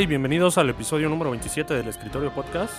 [0.00, 2.72] Hola y bienvenidos al episodio número 27 del Escritorio Podcast.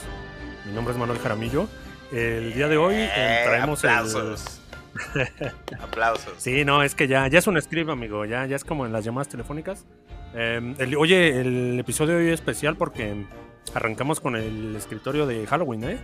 [0.65, 1.67] Mi nombre es Manuel Jaramillo.
[2.11, 4.59] El día de hoy eh, Eh, traemos aplausos.
[5.83, 6.33] Aplausos.
[6.37, 8.25] Sí, no, es que ya, ya es un script, amigo.
[8.25, 9.85] Ya, ya es como en las llamadas telefónicas.
[10.33, 13.27] Eh, el- oye, el episodio de hoy es especial porque
[13.75, 15.99] arrancamos con el escritorio de Halloween, ¿eh?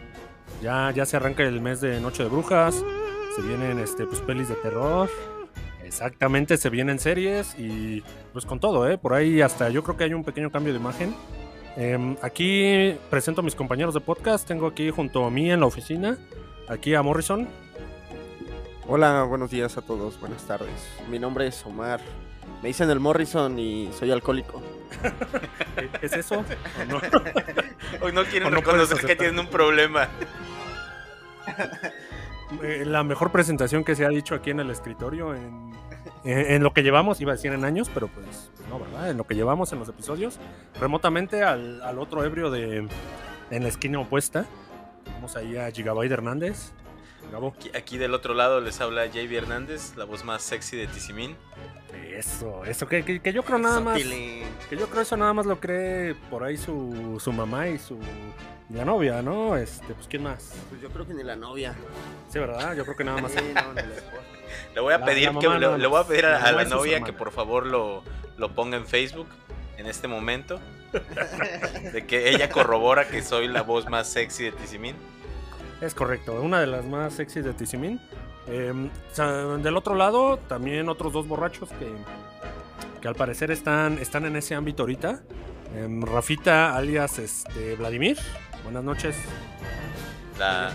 [0.62, 2.76] Ya, ya se arranca el mes de Noche de Brujas.
[3.36, 5.10] Se vienen este, pues, pelis de terror.
[5.88, 8.98] Exactamente, se vienen series y pues con todo, ¿eh?
[8.98, 11.16] Por ahí hasta yo creo que hay un pequeño cambio de imagen.
[11.78, 14.46] Em, aquí presento a mis compañeros de podcast.
[14.46, 16.18] Tengo aquí junto a mí en la oficina,
[16.68, 17.48] aquí a Morrison.
[18.86, 20.70] Hola, buenos días a todos, buenas tardes.
[21.10, 22.02] Mi nombre es Omar.
[22.62, 24.62] Me dicen el Morrison y soy alcohólico.
[26.02, 26.44] ¿Es eso?
[26.82, 27.00] ¿O no?
[28.02, 30.10] Hoy no quieren O no reconocer que tienen un problema.
[32.64, 35.72] Eh, la mejor presentación que se ha dicho aquí en el escritorio en,
[36.24, 39.10] en- lo que llevamos, iba a decir en años, pero pues no, ¿verdad?
[39.12, 40.40] En lo que llevamos en los episodios,
[40.80, 42.88] remotamente al, al otro ebrio de
[43.50, 44.46] en la esquina opuesta.
[45.04, 46.72] Tenemos ahí a Gigabyte Hernández.
[47.58, 51.36] Aquí, aquí del otro lado les habla JB Hernández, la voz más sexy de Tizimín.
[52.16, 53.98] Eso, eso, que, que- que yo creo nada más.
[53.98, 57.98] Que yo creo eso nada más lo cree por ahí su, su mamá y su
[58.70, 59.56] y la novia, ¿no?
[59.56, 60.52] Este, pues quién más.
[60.70, 61.74] Pues yo creo que ni la novia.
[62.30, 62.76] Sí, ¿verdad?
[62.76, 63.32] Yo creo que nada más.
[63.32, 64.22] Sí, no, ni la esposa.
[64.76, 67.02] Le voy a La- pedir la que le, voy a pedir La a, la novia
[67.02, 68.04] que por favor lo,
[68.38, 69.28] lo ponga en Facebook
[69.78, 70.60] en este momento.
[71.94, 74.96] De que ella corrobora que soy la voz más sexy de Tizimín.
[75.82, 78.02] Es correcto, una de las más sexys de Tizimín.
[78.50, 81.92] Eh, sea, del otro lado, también otros dos borrachos que,
[83.02, 85.22] que al parecer están, están en ese ámbito ahorita.
[85.76, 88.18] Em, Rafita, alias este, Vladimir.
[88.64, 89.16] Buenas noches.
[90.40, 90.72] La,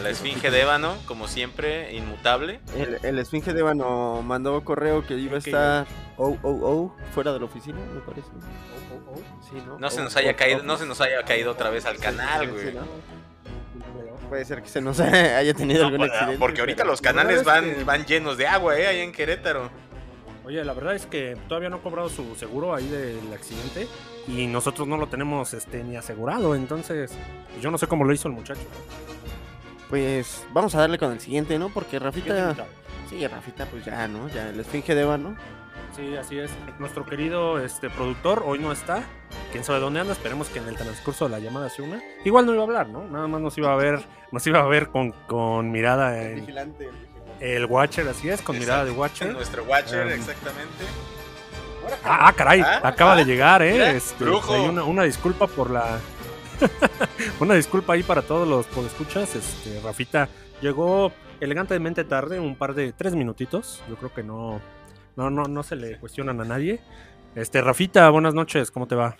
[0.00, 2.60] la- esfinge de ébano, como siempre, inmutable.
[2.74, 7.30] El, el esfinge de Ébano mandó correo que iba a estar oh, oh, oh, fuera
[7.34, 8.28] de la oficina, me parece.
[9.50, 9.78] Sí, ¿no?
[9.78, 10.64] No se Oh, nos haya oh, caído, oh.
[10.64, 12.68] no se nos haya caído otra vez al Sí, canal, sí, güey.
[12.70, 12.82] sí, ¿no?
[14.28, 16.38] Puede ser que se nos haya tenido No, algún pues, accidente.
[16.38, 18.86] porque ahorita los canales es van, que- van llenos de agua, ¿eh?
[18.86, 19.70] Ahí en Querétaro.
[20.44, 23.86] Oye, la verdad es que todavía no ha cobrado su seguro ahí del accidente
[24.26, 27.12] y nosotros no lo tenemos este, ni asegurado, entonces
[27.60, 28.60] yo no sé cómo lo hizo el muchacho.
[29.88, 31.68] Pues vamos a darle con el siguiente, ¿no?
[31.68, 32.54] Porque Rafita.
[33.10, 34.28] Sí, Rafita, pues ya, ¿no?
[34.30, 35.36] Ya el esfinge de Ébano.
[35.94, 36.50] Sí, así es.
[36.78, 39.02] Nuestro querido este, productor hoy no está.
[39.50, 40.12] Quién sabe dónde anda.
[40.14, 42.02] Esperemos que en el transcurso de la llamada se una.
[42.24, 43.04] Igual no iba a hablar, ¿no?
[43.04, 46.88] Nada más nos iba a ver, nos iba a ver con, con mirada en vigilante.
[47.40, 49.32] el Watcher, así es, con mirada de Watcher.
[49.34, 50.84] Nuestro Watcher, Um, exactamente.
[52.04, 53.72] Ah, ah, caray, Ah, acaba ah, de llegar, ¿eh?
[53.72, 55.98] mira, Este, hay una, una disculpa por la.
[57.40, 59.34] una disculpa ahí para todos los podescuchas.
[59.34, 60.28] Este, Rafita
[60.62, 63.82] llegó elegantemente tarde, un par de tres minutitos.
[63.88, 64.60] Yo creo que no,
[65.16, 66.80] no, no, no se le cuestionan a nadie.
[67.34, 69.16] Este, Rafita, buenas noches, ¿cómo te va?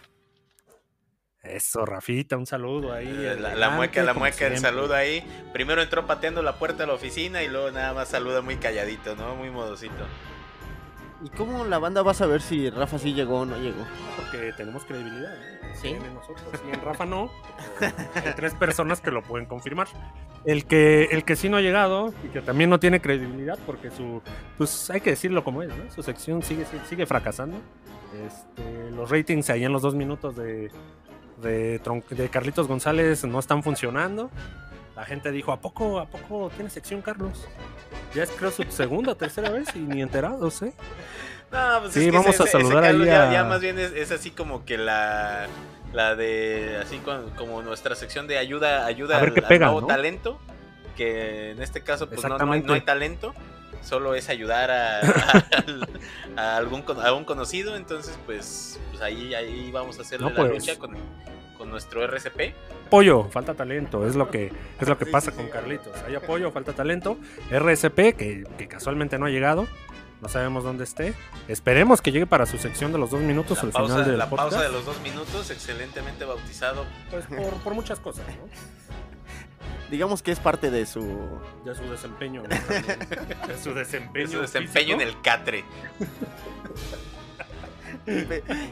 [1.42, 3.08] Eso, Rafita, un saludo ahí.
[3.08, 5.24] Eh, La, mueca, la mueca, el saludo ahí.
[5.52, 9.16] Primero entró pateando la puerta de la oficina y luego nada más saluda muy calladito,
[9.16, 9.34] ¿no?
[9.34, 10.06] Muy modosito.
[11.22, 13.84] ¿Y cómo la banda va a saber si Rafa sí llegó o no llegó?
[14.16, 15.60] Porque tenemos credibilidad, ¿eh?
[15.74, 15.88] Sí.
[15.88, 16.46] En nosotros.
[16.68, 17.30] Y en Rafa no.
[18.14, 19.86] Hay tres personas que lo pueden confirmar.
[20.44, 23.90] El que, el que sí no ha llegado y que también no tiene credibilidad porque
[23.90, 24.20] su,
[24.58, 25.88] pues hay que decirlo como es, ¿no?
[25.92, 27.58] Su sección sigue, sigue, fracasando.
[28.26, 30.72] Este, los ratings ahí en los dos minutos de,
[31.40, 31.80] de,
[32.10, 34.30] de Carlitos González no están funcionando.
[35.02, 37.48] La gente dijo, ¿a poco, a poco tiene sección Carlos?
[38.14, 40.72] Ya es creo su segunda o tercera vez y ni enterados, ¿eh?
[41.50, 43.80] No, pues Sí, es que vamos ese- a saludar ahí ya, a- ya más bien
[43.80, 45.48] es, es así como que la,
[45.92, 49.46] la de, así con- como nuestra sección de ayuda, ayuda A ver al, qué al
[49.48, 49.86] pega, nuevo ¿no?
[49.88, 50.38] talento,
[50.96, 52.66] que en este caso pues no, no hay, Exactamente.
[52.68, 53.34] no hay talento,
[53.82, 55.00] solo es ayudar a,
[56.36, 60.30] a- a algún, a un conocido, entonces pues, pues ahí, ahí vamos a hacerle No,
[60.30, 60.64] la pues.
[60.64, 60.96] lucha con,
[61.58, 62.54] con nuestro RCP.
[62.92, 65.50] Apoyo, falta talento, es lo que es lo que Sí, pasa sí, con sí.
[65.50, 65.96] Carlitos.
[66.06, 67.16] Hay apoyo, falta talento.
[67.50, 69.66] RSP, que, que casualmente no ha llegado.
[70.20, 71.14] No sabemos dónde esté.
[71.48, 74.18] Esperemos que llegue para su sección de los dos minutos La al pausa, final del
[74.18, 74.50] la podcast.
[74.50, 76.84] pausa de los dos minutos, excelentemente bautizado.
[77.10, 78.46] Pues por, por muchas cosas, ¿no?
[79.90, 81.00] Digamos que es parte de su...
[81.64, 82.42] De su desempeño.
[82.42, 82.48] ¿no?
[83.48, 84.24] De su desempeño.
[84.26, 85.18] Es su desempeño en físico.
[85.18, 85.64] el catre.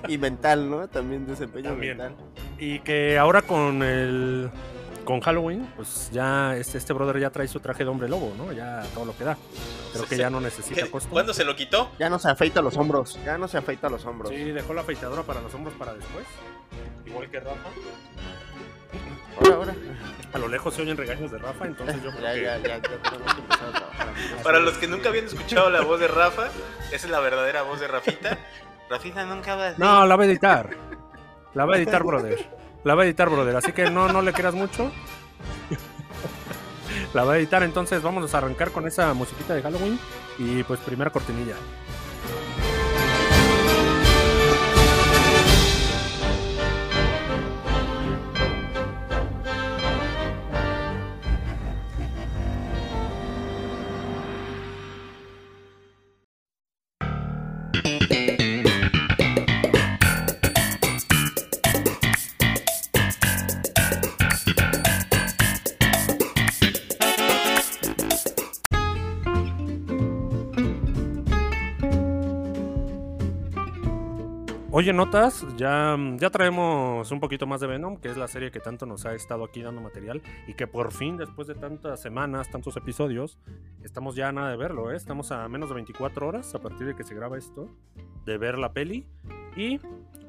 [0.08, 0.88] y mental, ¿no?
[0.88, 1.96] También desempeño También.
[1.98, 2.16] mental.
[2.58, 4.50] Y que ahora con el.
[5.04, 8.52] Con Halloween, pues ya este, este brother ya trae su traje de hombre lobo, ¿no?
[8.52, 9.36] Ya todo lo que da.
[9.92, 11.08] Creo que ya no necesita costo.
[11.10, 11.90] ¿Cuándo se lo quitó?
[11.98, 13.18] Ya no se afeita los hombros.
[13.24, 14.30] Ya no se afeita los hombros.
[14.30, 16.26] Sí, dejó la afeitadora para los hombros para después.
[17.06, 17.70] Igual que Rafa.
[19.38, 19.74] Ahora, ahora.
[20.32, 22.42] A lo lejos se oyen regaños de Rafa, entonces yo creo Ya, que.
[22.42, 24.42] ya, ya, ya.
[24.44, 26.48] Para los que nunca habían escuchado la voz de Rafa,
[26.92, 28.38] esa es la verdadera voz de Rafita.
[28.90, 29.84] Rafita nunca va a decir.
[29.84, 30.70] No, la va a editar.
[31.54, 32.50] La va a editar, brother.
[32.84, 33.56] La va a editar, brother.
[33.56, 34.90] Así que no, no le creas mucho.
[37.14, 39.98] La va a editar, entonces vamos a arrancar con esa musiquita de Halloween.
[40.38, 41.54] Y pues primera cortinilla.
[74.80, 78.60] Oye, notas, ya, ya traemos un poquito más de Venom, que es la serie que
[78.60, 82.48] tanto nos ha estado aquí dando material y que por fin, después de tantas semanas,
[82.50, 83.38] tantos episodios,
[83.82, 84.96] estamos ya a nada de verlo, ¿eh?
[84.96, 87.68] Estamos a menos de 24 horas a partir de que se graba esto,
[88.24, 89.06] de ver la peli.
[89.54, 89.80] Y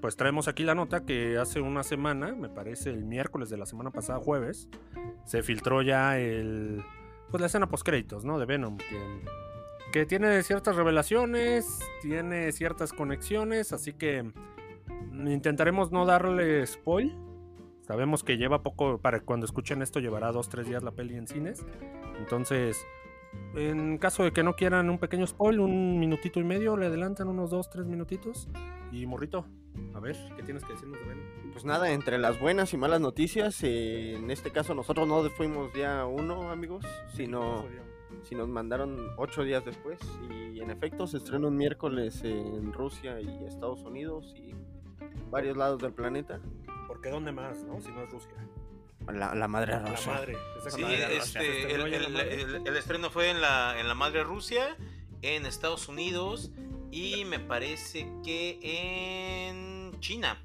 [0.01, 3.65] pues traemos aquí la nota que hace una semana, me parece el miércoles de la
[3.65, 4.67] semana pasada, jueves,
[5.23, 6.83] se filtró ya el,
[7.29, 8.37] pues la escena post créditos, ¿no?
[8.37, 9.21] De Venom, que
[9.91, 14.31] que tiene ciertas revelaciones, tiene ciertas conexiones, así que
[15.13, 17.15] intentaremos no darle spoil.
[17.81, 21.27] Sabemos que lleva poco, para cuando escuchen esto llevará dos, tres días la peli en
[21.27, 21.65] cines.
[22.17, 22.85] Entonces,
[23.53, 27.27] en caso de que no quieran un pequeño spoil, un minutito y medio, le adelantan
[27.27, 28.47] unos dos, tres minutitos.
[28.93, 29.45] Y morrito,
[29.93, 31.51] a ver, ¿qué tienes que decirnos de Venom?
[31.51, 35.73] Pues nada, entre las buenas y malas noticias, eh, en este caso nosotros no fuimos
[35.73, 37.65] día uno, amigos, sino
[38.23, 39.99] si nos mandaron ocho días después.
[40.53, 44.53] Y en efecto se estrena un miércoles en Rusia y Estados Unidos y
[45.29, 46.39] varios lados del planeta.
[46.87, 47.79] Porque ¿dónde más, no?
[47.81, 48.31] Si no es Rusia.
[49.11, 50.13] La, la madre La Rusia.
[50.13, 50.35] madre.
[50.59, 51.41] esa Sí, madre Rusia.
[51.41, 52.41] Este, el, ya en la el- madre.
[52.41, 54.77] el- el estreno fue en la, en la madre Rusia,
[55.23, 56.51] en Estados Unidos
[56.91, 60.37] y me parece que en China.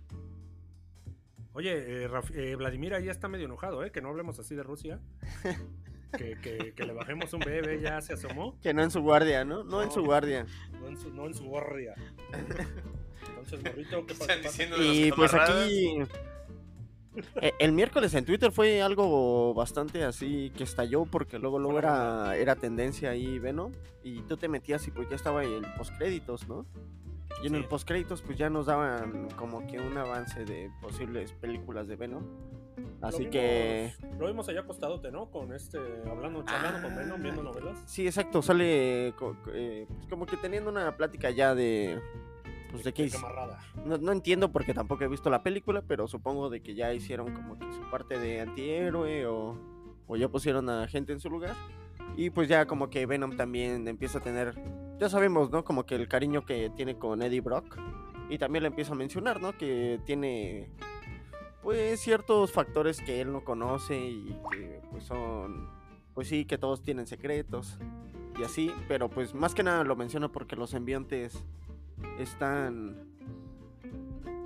[1.53, 3.91] Oye, eh, Raf- eh, Vladimir ahí está medio enojado, ¿eh?
[3.91, 5.01] Que no hablemos así de Rusia.
[6.17, 8.59] que, que- que le bajemos un bebé, ya se asomó.
[8.61, 9.63] Que no en su guardia, ¿no?
[9.65, 10.47] No, en su guardia.
[10.81, 11.95] No en su, no en su guardia.
[13.29, 14.33] Entonces, morrito, ¿qué pasa?
[14.35, 15.99] Están diciendo de los Y pues aquí...
[17.41, 22.37] eh, El miércoles en Twitter fue algo bastante así que estalló porque luego luego era,
[22.37, 23.73] era tendencia ahí Venom
[24.03, 26.67] y tú te metías y pues ya estaba el postcréditos, ¿no?
[27.43, 27.59] Y en Sí.
[27.59, 32.25] el postcréditos pues ya nos daban como que un avance de posibles películas de Venom.
[33.01, 35.31] Así Lo que vimos- Lo vimos allá acostadote, ¿no?
[35.31, 35.79] Con este,
[36.09, 37.79] hablando, charlando con Venom, viendo novelas.
[37.87, 39.13] sí, exacto, sale eh,
[39.89, 42.01] pues como que teniendo una plática ya de
[42.71, 43.59] pues de qué De camarada.
[43.85, 47.33] No, no entiendo porque tampoco he visto la película, pero supongo de que ya hicieron
[47.33, 49.57] como que su parte de antihéroe o,
[50.09, 51.55] o ya pusieron a gente en su lugar.
[52.17, 54.55] Y pues ya como que Venom también empieza a tener,
[54.99, 55.65] ya sabemos, ¿no?
[55.65, 57.79] Como que el cariño que tiene con Eddie Brock.
[58.29, 59.57] Y también le empieza a mencionar, ¿no?
[59.57, 60.69] Que tiene
[61.67, 65.69] pues ciertos factores que él no conoce y que pues son,
[66.15, 67.77] pues sí, que todos tienen secretos
[68.39, 68.73] y así.
[68.87, 71.43] Pero pues más que nada lo menciona porque los enviantes
[72.21, 73.09] están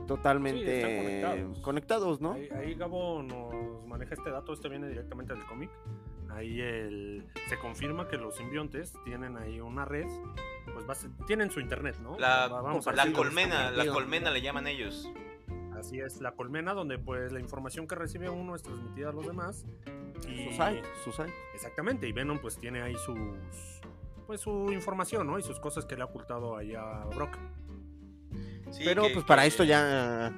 [0.07, 1.59] totalmente Sí, están conectados.
[1.61, 2.33] conectados, ¿no?
[2.33, 5.71] Ahí, ahí Gabo nos maneja este dato, este viene directamente del cómic.
[6.31, 10.07] Ahí el, se confirma que los simbiontes tienen ahí una red,
[10.73, 12.19] pues base- tienen su internet, ¿no?
[12.19, 15.11] La, Va- vamos a la colmena, la colmena le llaman ellos.
[15.81, 19.27] Así es, la colmena donde pues la información que recibe uno es transmitida a los
[19.27, 19.65] demás.
[20.29, 21.33] Y, Su site, su site.
[21.55, 23.19] Exactamente, y Venom pues tiene ahí sus
[24.27, 25.39] pues su información, ¿no?
[25.39, 27.37] Y sus cosas que le ha ocultado ahí a Brock.
[28.71, 30.33] Sí, Pero que- pues para que- esto ya...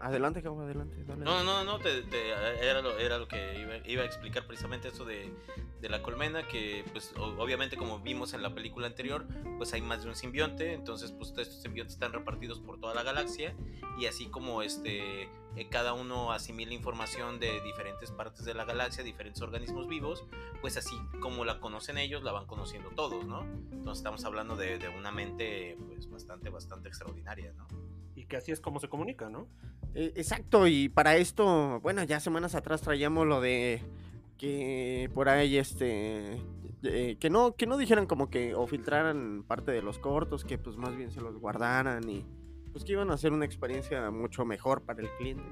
[0.00, 0.96] Adelante, cabrón, adelante.
[1.06, 1.24] dale.
[1.24, 2.30] No, no, no, te- te-
[2.64, 5.32] era, lo, era lo que iba, iba a explicar precisamente eso de,
[5.80, 9.26] de la colmena, que pues obviamente como vimos en la película anterior,
[9.56, 13.02] pues hay más de un simbionte, entonces pues estos simbiontes están repartidos por toda la
[13.02, 13.54] galaxia
[13.98, 15.24] y así como este
[15.56, 20.24] eh, cada uno asimila información de diferentes partes de la galaxia, diferentes organismos vivos,
[20.60, 23.42] pues así como la conocen ellos, la van conociendo todos, ¿no?
[23.72, 27.66] Entonces estamos hablando de, de una mente pues bastante, bastante extraordinaria, ¿no?
[28.28, 29.48] Que así es como se comunica, ¿no?
[29.94, 33.82] Eh, exacto, y para esto, bueno, ya semanas atrás traíamos lo de
[34.36, 36.40] que por ahí este
[36.84, 40.58] eh, que no que no dijeran como que o filtraran parte de los cortos, que
[40.58, 42.24] pues más bien se los guardaran y
[42.78, 45.42] pues que iban a hacer una experiencia mucho mejor para el cliente.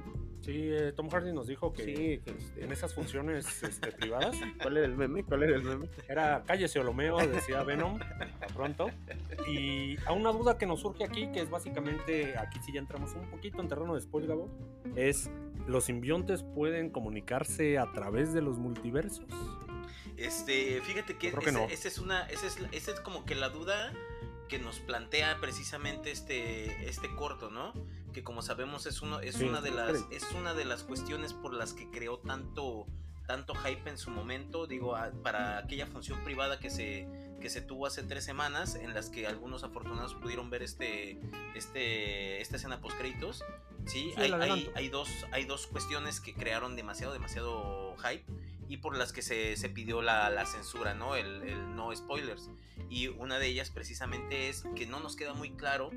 [0.42, 4.36] Sí, eh, Tom Hardy nos dijo que, Sí, que, este, en esas funciones este, privadas
[4.62, 5.24] ¿Cuál era el meme?
[5.24, 5.88] ¿Cuál era el meme?
[6.08, 8.88] era cállese Olomeo, decía Venom, a pronto.
[9.48, 13.12] Y a una duda que nos surge aquí, que es básicamente, aquí sí ya entramos
[13.14, 14.48] un poquito en terreno de spoiler, Gabo,
[14.94, 15.28] es,
[15.66, 19.26] ¿los simbiontes pueden comunicarse a través de los multiversos?
[20.16, 21.64] Este, fíjate que, Yo creo que ese- no.
[21.66, 23.92] esa es una, esa es, esa es como que la duda
[24.48, 27.72] que nos plantea precisamente este, este corto, ¿no?
[28.12, 30.04] Que como sabemos es uno, es Sí, una de las, sí.
[30.10, 32.86] es una de las cuestiones por las que creó tanto,
[33.26, 37.08] tanto hype en su momento, digo, a- para aquella función privada que se,
[37.40, 41.18] que se tuvo hace tres semanas, en las que algunos afortunados pudieron ver este,
[41.54, 43.44] este, esta escena post créditos.
[43.86, 48.24] Sí, Sí, hay, hay, hay dos, hay dos cuestiones que crearon demasiado, demasiado hype
[48.68, 51.16] y por las que se, se pidió la, la censura, ¿no?
[51.16, 52.50] El, el no spoilers.
[52.90, 55.90] Y una de ellas precisamente es que no nos queda muy claro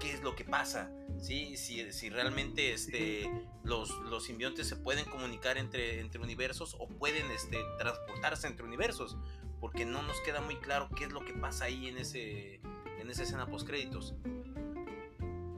[0.00, 0.90] qué es lo que pasa.
[1.18, 1.56] ¿sí?
[1.56, 3.30] Si, si realmente este,
[3.62, 9.16] los, los simbiontes se pueden comunicar entre, entre universos o pueden este, transportarse entre universos.
[9.60, 12.60] Porque no nos queda muy claro qué es lo que pasa ahí en, ese,
[12.98, 14.14] en esa escena post créditos.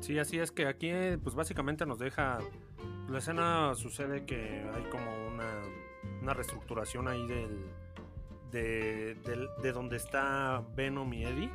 [0.00, 0.92] Sí, así es que aquí,
[1.22, 2.38] pues básicamente nos deja.
[3.08, 5.62] La escena sucede que hay como una,
[6.26, 7.70] una reestructuración ahí del,
[8.50, 11.50] de, donde está Venom y Eddie.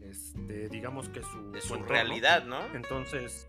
[0.00, 1.92] Este, digamos que su, De su entorno.
[1.94, 2.58] realidad, ¿no?
[2.74, 3.46] Entonces,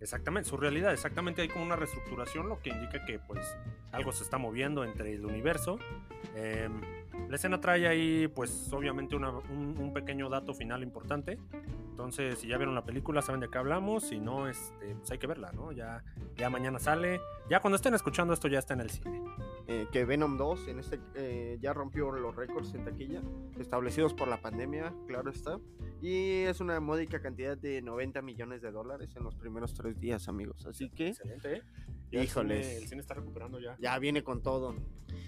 [0.00, 3.44] exactamente, su realidad, exactamente hay como una reestructuración, lo que indica que pues
[3.92, 5.78] algo se está moviendo entre el universo.
[6.36, 6.80] Em,
[7.28, 11.38] la escena trae ahí pues obviamente una- un, un pequeño dato final importante.
[11.90, 14.04] Entonces, si ya vieron la película, saben de qué hablamos.
[14.04, 15.72] Si no, este, pues hay que verla, ¿no?
[15.72, 16.04] Ya,
[16.36, 17.20] ya mañana sale.
[17.50, 19.20] Ya cuando estén escuchando esto, ya está en el cine.
[19.70, 23.20] Eh, que Venom 2 en este eh, ya rompió los récords en taquilla
[23.58, 25.58] establecidos por la pandemia, claro está.
[26.00, 30.26] Y es una módica cantidad de 90 millones de dólares en los primeros tres días,
[30.28, 30.64] amigos.
[30.64, 31.62] Así que Excelente, ¿eh?
[32.12, 32.66] El Híjoles.
[32.66, 33.76] cine- El cine, está recuperando ya.
[33.78, 34.74] ya viene con todo.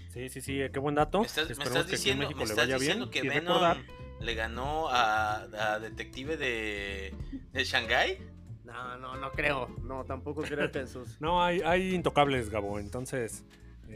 [0.09, 1.19] Sí, sí, sí, eh, qué buen dato.
[1.19, 3.21] Me estás, me Esperemos estás que aquí en diciendo, México me le estás diciendo que
[3.21, 3.77] Venom recordar-
[4.21, 5.41] le ganó a,
[5.75, 7.13] a Detective de,
[7.53, 8.17] de Shanghai.
[8.63, 9.67] No, no, no creo.
[9.83, 11.17] No, tampoco creo que sus.
[11.21, 12.79] No, hay, hay intocables, Gabo.
[12.79, 13.45] Entonces,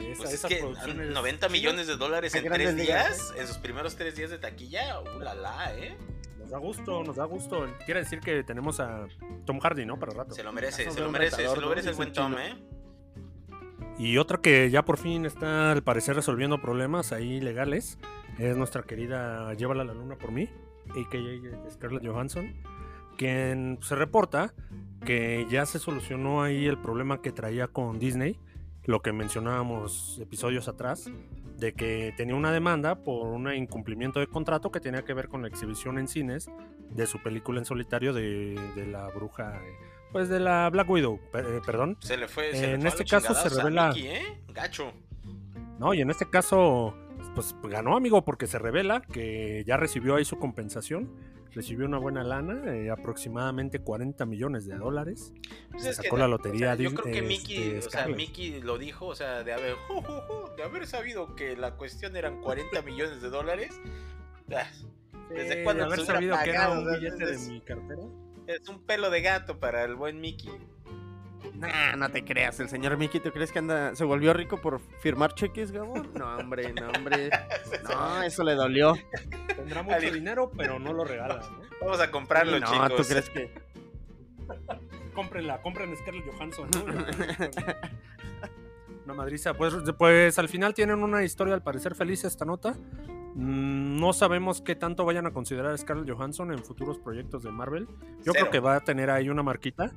[0.00, 3.58] esa- Pues es que producciones 90 millones de dólares en tres ligas, días, en sus
[3.58, 5.96] primeros tres días de taquilla, uh, la la, eh.
[6.38, 7.66] Nos da gusto, nos da gusto.
[7.84, 9.08] Quiere decir que tenemos a
[9.44, 9.98] Tom Hardy, ¿no?
[9.98, 10.34] Para rato.
[10.34, 11.70] Se lo merece, se lo merece, retador, se lo ¿no?
[11.70, 12.54] merece el buen el Tom, eh.
[13.98, 17.98] Y otra que ya por fin está al parecer resolviendo problemas ahí legales
[18.38, 20.50] es nuestra querida Llévala a la luna por mí,
[20.90, 21.70] a.k.a.
[21.70, 22.54] Scarlett Johansson,
[23.16, 24.52] quien se reporta
[25.04, 28.38] que ya se solucionó ahí el problema que traía con Disney,
[28.86, 31.10] lo que mencionábamos episodios atrás,
[31.58, 35.42] de que tenía una demanda por un incumplimiento de contrato que tenía que ver con
[35.42, 36.50] la exhibición en cines
[36.90, 39.60] de su película en solitario de, de la bruja,
[40.12, 41.96] pues de la Black Widow, eh, perdón.
[42.00, 44.22] Se le fue, se le En fue este caso se revela- Mickey, eh.
[44.52, 44.92] Gacho.
[45.78, 46.94] No, y en este caso,
[47.34, 51.10] pues ganó, amigo, porque se revela que ya recibió ahí su compensación.
[51.54, 55.32] Recibió una buena lana, eh, aproximadamente 40 millones de dólares.
[55.70, 57.82] Pues Se es que, sacó la o lotería sea, yo creo que este, Mickey, o
[57.82, 58.08] sea.
[58.08, 59.76] Mickey lo dijo, o sea, de haber,
[60.56, 63.80] de haber sabido que la cuestión eran 40 millones de dólares.
[64.54, 64.70] ah,
[65.30, 66.82] ¿Desde cuándo de haber sabido que era pagado?
[66.82, 68.02] un O billete de mi cartera.
[68.46, 70.52] Es un pelo de gato para el buen Mickey.
[71.54, 72.58] Nah, no te creas.
[72.60, 75.96] El señor Mickey, ¿tú crees que anda, se volvió rico por firmar cheques, Gabo?
[76.14, 77.30] No, hombre, no, hombre.
[77.88, 78.94] No, eso le dolió.
[79.54, 81.60] Tendrá mucho dinero, pero no lo regala, ¿no?
[81.80, 82.96] Vamos a comprarlo, no, chicos.
[82.96, 83.54] ¿tú crees que.?
[85.14, 86.68] Cómprenla, compren Scarlett Johansson.
[86.74, 86.84] ¿no?
[89.04, 89.54] Una madriza.
[89.54, 92.76] Pues, pues al final tienen una historia al parecer feliz esta nota.
[93.34, 97.50] Mm, No sabemos qué tanto vayan a considerar a Scarlett Johansson en futuros proyectos de
[97.50, 97.86] Marvel.
[97.86, 98.34] Yo Cero.
[98.34, 99.92] creo que va a tener ahí una marquita.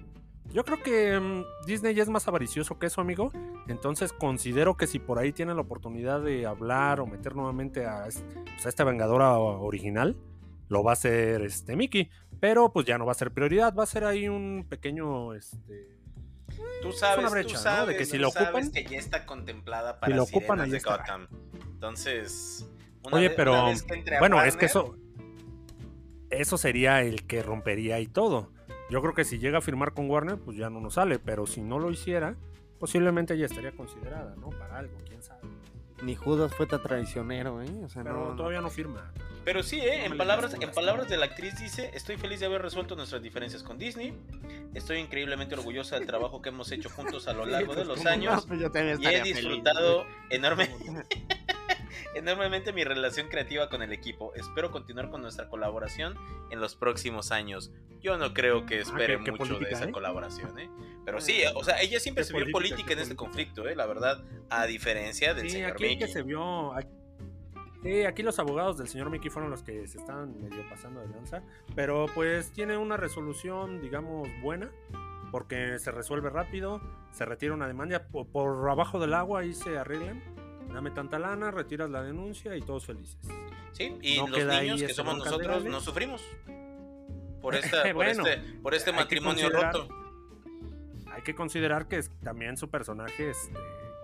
[0.51, 3.31] Yo creo que mm, Disney ya es más avaricioso que eso, amigo.
[3.67, 8.05] Entonces considero que si por ahí tienen la oportunidad de hablar o meter nuevamente a,
[8.05, 10.17] pues, a esta Vengadora original,
[10.69, 12.09] lo va a hacer este Mickey.
[12.39, 15.97] Pero pues ya no va a ser prioridad, va a ser ahí un pequeño este,
[16.81, 17.59] Tú sabes, una brecha, tú ¿no?
[17.59, 20.71] sabes, De que si lo sabes ocupan- que ya está contemplada para lo ocupan, ahí
[20.71, 20.79] de.
[20.79, 21.27] Gotham.
[21.73, 22.67] Entonces,
[23.03, 24.95] una Oye, vez- pero una vez que entre a bueno, es que eso
[26.31, 28.51] eso sería el que rompería y todo.
[28.89, 31.45] Yo creo que si llega a firmar con Warner, pues ya no nos sale, pero
[31.45, 32.35] si no lo hiciera,
[32.79, 34.49] posiblemente ya estaría considerada, ¿no?
[34.49, 35.41] Para algo, quién sabe.
[36.01, 37.69] Ni Judas fue tan traicionero, ¿eh?
[37.83, 39.11] O sea, Pero no, todavía no firma.
[39.43, 39.99] Pero sí, ¿eh?
[39.99, 43.21] No en, palabras, en palabras de la actriz dice, estoy feliz de haber resuelto nuestras
[43.21, 44.17] diferencias con Disney.
[44.73, 48.05] Estoy increíblemente orgullosa del trabajo que hemos hecho juntos a lo largo de pues, los
[48.05, 48.45] años.
[48.47, 50.69] Pues Y he estaría feliz, disfrutado enorme,
[52.19, 54.33] enormemente mi relación creativa con el equipo.
[54.35, 56.15] Espero continuar con nuestra colaboración
[56.51, 57.71] en los próximos años.
[58.01, 59.91] Yo no creo que espere Ah, qué- qué mucho de política, esa ¿eh?
[59.91, 60.69] colaboración, ¿eh?
[61.05, 63.75] Pero sí, o sea, ella siempre se vio política, política en este conflicto, ¿eh?
[63.75, 66.13] La verdad, a diferencia del Sí, señor aquí el que Mickey.
[66.13, 66.73] se vio.
[66.75, 66.87] aquí-
[67.81, 71.07] Sí, aquí los abogados del señor Mickey fueron los que se estaban medio pasando de
[71.07, 71.43] lanza.
[71.75, 74.69] Pero pues tiene una resolución, digamos, buena.
[75.31, 76.81] Porque se resuelve rápido.
[77.11, 78.05] Se retira una demanda.
[78.07, 80.21] Por, por abajo del agua ahí se arreglan.
[80.73, 83.17] Dame tanta lana, retiras la denuncia y todos felices.
[83.73, 86.21] Sí, y No los niños que somos nosotros no sufrimos.
[87.41, 89.87] Por, esta, por Bueno, este, por este matrimonio roto.
[91.11, 93.53] Hay que considerar que también su personaje este,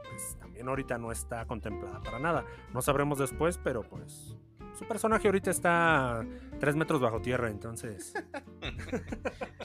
[0.09, 2.45] pues, también ahorita no está contemplada para nada.
[2.73, 4.35] No sabremos después, pero pues
[4.77, 6.25] su personaje ahorita está
[6.59, 8.13] tres metros bajo tierra, entonces.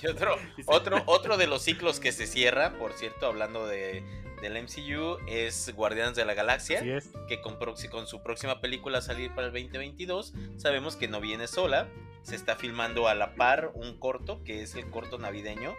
[0.03, 4.03] Y otro, otro, otro de los ciclos que se cierra, por cierto, hablando de,
[4.41, 6.81] del MCU, es Guardianes de la Galaxia.
[6.81, 7.11] Es.
[7.29, 11.47] que con, con su próxima película a salir para el 2022, sabemos que no viene
[11.49, 11.89] sola,
[12.23, 15.75] se está filmando a la par un corto, que es el corto navideño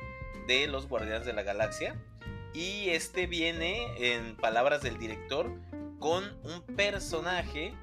[0.48, 2.00] de los Guardianes de la Galaxia,
[2.54, 5.52] y este viene, en palabras del director,
[6.00, 7.74] con un personaje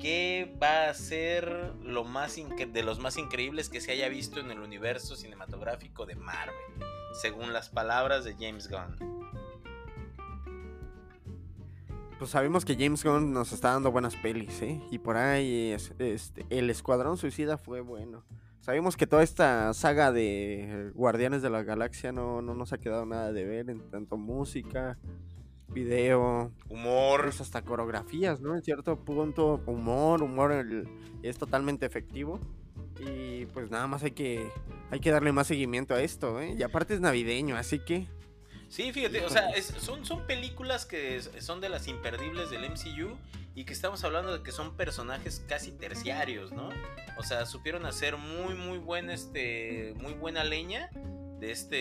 [0.00, 4.50] que va a ser lo más de los más increíbles que se haya visto en
[4.50, 6.54] el universo cinematográfico de Marvel,
[7.20, 8.96] según las palabras de James Gunn.
[12.18, 14.80] Pues sabemos que James Gunn nos está dando buenas pelis, ¿eh?
[14.90, 18.24] Y por ahí es- este, el Escuadrón Suicida fue bueno.
[18.60, 23.06] Sabemos que toda esta saga de Guardianes de la Galaxia no, no nos ha quedado
[23.06, 24.98] nada de ver en tanto música,
[25.68, 28.54] video, Humor, pues hasta coreografías, ¿no?
[28.54, 30.88] En cierto punto, humor, humor el-
[31.22, 32.40] es totalmente efectivo.
[33.00, 34.50] Y pues nada más hay que,
[34.90, 36.54] hay que darle más seguimiento a esto, ¿eh?
[36.58, 38.06] Y aparte es navideño, así que...
[38.68, 43.16] Sí, fíjate, o sea, es- son, son películas que son de las imperdibles del MCU
[43.54, 46.68] y que estamos hablando de que son personajes casi terciarios, ¿no?
[47.18, 50.90] O sea, supieron hacer muy, muy buen, este, muy buena leña
[51.40, 51.76] de este,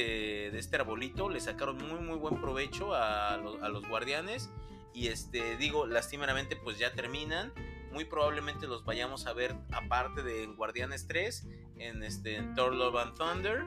[0.51, 4.49] de este arbolito, le sacaron muy, muy buen provecho a, los- a los guardianes
[4.93, 7.53] y, este, digo, lastimeramente pues ya terminan.
[7.91, 11.47] Muy probablemente los vayamos a ver aparte de en Guardianes 3,
[11.79, 13.65] en, este, en Thor Love and Thunder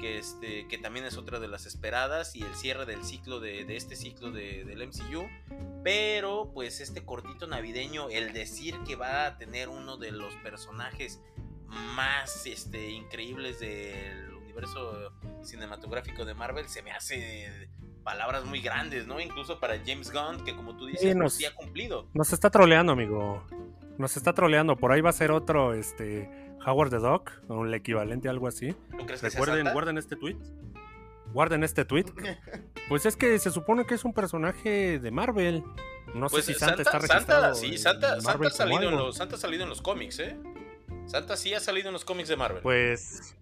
[0.00, 3.64] que, este, que también es otra de las esperadas y el cierre del ciclo de,
[3.64, 5.26] de este ciclo de- del MCU.
[5.82, 11.20] Pero pues este cortito navideño, el decir que va a tener uno de los personajes
[11.68, 17.68] más este, increíbles del universo cinematográfico de Marvel, se me hace
[18.02, 19.20] palabras muy grandes, ¿no?
[19.20, 22.08] Incluso para James Gunn, que como tú dices, Sí, pues, nos- sí ha cumplido.
[22.14, 23.44] Nos está troleando, amigo.
[23.98, 24.76] Nos está troleando.
[24.76, 26.28] Por ahí va a ser otro, este,
[26.66, 28.74] Howard the Duck, o el equivalente a algo así.
[28.98, 30.36] ¿Tú crees que Recuerden, guarden este tweet.
[31.32, 32.06] Guarden este tweet.
[32.88, 35.62] Pues es que se supone que es un personaje de Marvel.
[36.12, 37.42] No Pues sé si Santa, está registrado.
[37.42, 39.80] Santa, sí, en Santa, Santa, Marvel ha salido en los, Santa ha salido en los
[39.80, 40.36] cómics, ¿eh?
[41.06, 42.62] Santa sí ha salido en los cómics de Marvel.
[42.62, 43.36] Pues.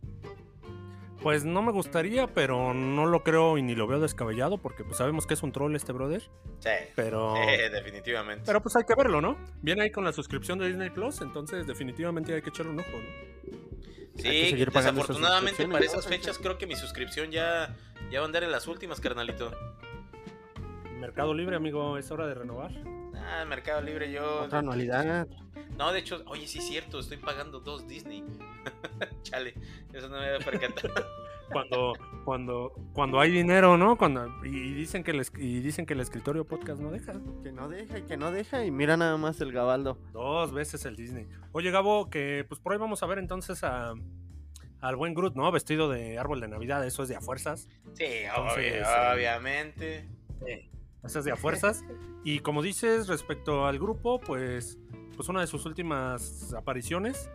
[1.22, 4.98] Pues no me gustaría, pero no lo creo y ni lo veo descabellado, porque pues
[4.98, 6.22] sabemos que es un troll este brother.
[6.60, 7.36] sí, Pero.
[7.36, 8.44] eh, definitivamente.
[8.46, 9.36] Pero pues hay que verlo, ¿no?
[9.60, 12.90] Viene ahí con la suscripción de Disney Plus, entonces definitivamente hay que echarle un ojo,
[12.92, 13.28] ¿no?
[14.16, 17.76] Sí, esas desafortunadamente para esas fechas creo que mi suscripción ya,
[18.10, 19.52] ya va a andar en las últimas, carnalito.
[20.98, 22.72] Mercado Libre, amigo, es hora de renovar.
[23.14, 24.42] Ah, Mercado Libre yo...
[24.42, 25.28] Otra anualidad.
[25.78, 28.24] No, de hecho, oye, sí es cierto, estoy pagando dos Disney.
[29.22, 29.54] Chale,
[29.92, 30.92] eso no me había percatado.
[31.50, 31.94] Cuando,
[32.26, 33.96] cuando, cuando hay dinero, ¿no?
[33.96, 37.14] Cuando, y dicen que el, y dicen que el escritorio podcast no deja.
[37.42, 38.64] Que no deja y que no deja.
[38.66, 39.96] Y mira nada más el gabaldo.
[40.12, 41.26] Dos veces el Disney.
[41.52, 43.94] Oye, Gabo, que pues por ahí vamos a ver entonces a,
[44.80, 45.50] al buen Groot, ¿no?
[45.50, 47.66] Vestido de árbol de Navidad, eso es de a fuerzas.
[47.94, 50.08] Sí, Entonces, obvio- eh, obviamente.
[51.02, 51.82] Eso es de a fuerzas.
[52.24, 54.78] Y como dices, respecto al grupo, pues,
[55.18, 57.28] pues una de sus últimas apariciones.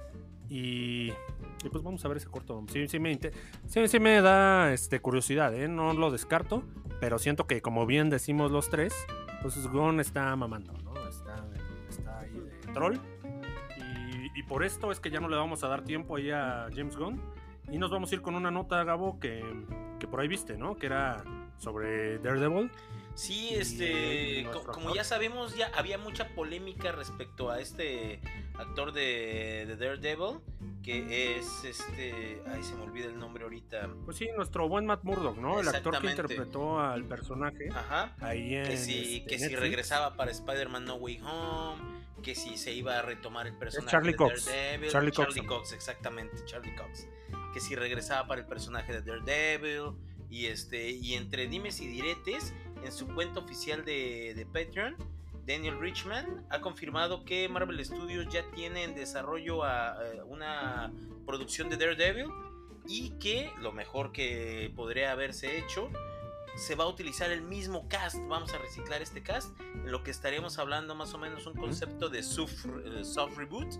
[0.47, 2.63] Y, y pues vamos a ver ese corto.
[2.71, 3.19] Sí, sí me,
[3.67, 5.67] sí, sí me da este, curiosidad, ¿eh?
[5.67, 6.63] No lo descarto.
[7.01, 8.95] Pero siento que, como bien decimos los tres,
[9.41, 10.93] pues Gon está mamando, ¿no?
[11.09, 11.45] Está,
[11.89, 12.95] está ahí de troll.
[13.77, 16.69] Y, y por esto es que ya no le vamos a dar tiempo ahí a
[16.73, 17.21] James Gunn.
[17.69, 19.43] Y nos vamos a ir con una nota, Gabo, que,
[19.99, 20.77] que por ahí viste, ¿no?
[20.77, 21.21] Que era
[21.57, 22.71] sobre Daredevil.
[23.15, 28.19] Sí, Y este, co- como ya sabemos, ya había mucha polémica respecto a este
[28.55, 30.39] actor de, de Daredevil,
[30.83, 33.87] que es este, ay se me olvida el nombre ahorita.
[34.05, 35.59] Pues sí, nuestro buen Matt Murdock, ¿no?
[35.59, 37.69] El actor que interpretó al personaje.
[37.71, 38.15] Ajá.
[38.19, 41.81] Ahí en que si, este, que si regresaba para Spider-Man No Way Home,
[42.23, 44.45] que si se iba a retomar el personaje Charlie de Cox.
[44.45, 45.47] Daredevil, Charlie Charlie, Cox.
[45.47, 47.07] Cox, exactamente, Charlie Cox.
[47.53, 49.91] Que si regresaba para el personaje de Daredevil
[50.29, 54.95] y este y entre dimes y diretes en su cuenta oficial de, de Patreon
[55.45, 60.91] Daniel Richman ha confirmado que Marvel Studios ya tiene en desarrollo a, a una
[61.25, 62.27] producción de Daredevil
[62.87, 65.89] y que lo mejor que podría haberse hecho
[66.55, 70.11] se va a utilizar el mismo cast, vamos a reciclar este cast, en lo que
[70.11, 73.73] estaremos hablando más o menos un concepto de soft, eh, soft reboot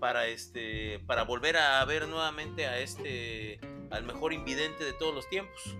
[0.00, 5.28] para este para volver a ver nuevamente a este al mejor invidente de todos los
[5.28, 5.76] tiempos.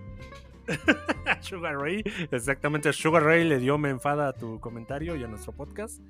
[1.41, 2.91] Sugar Ray, exactamente.
[2.93, 6.01] Sugar Ray le dio me enfada a tu comentario y a nuestro podcast.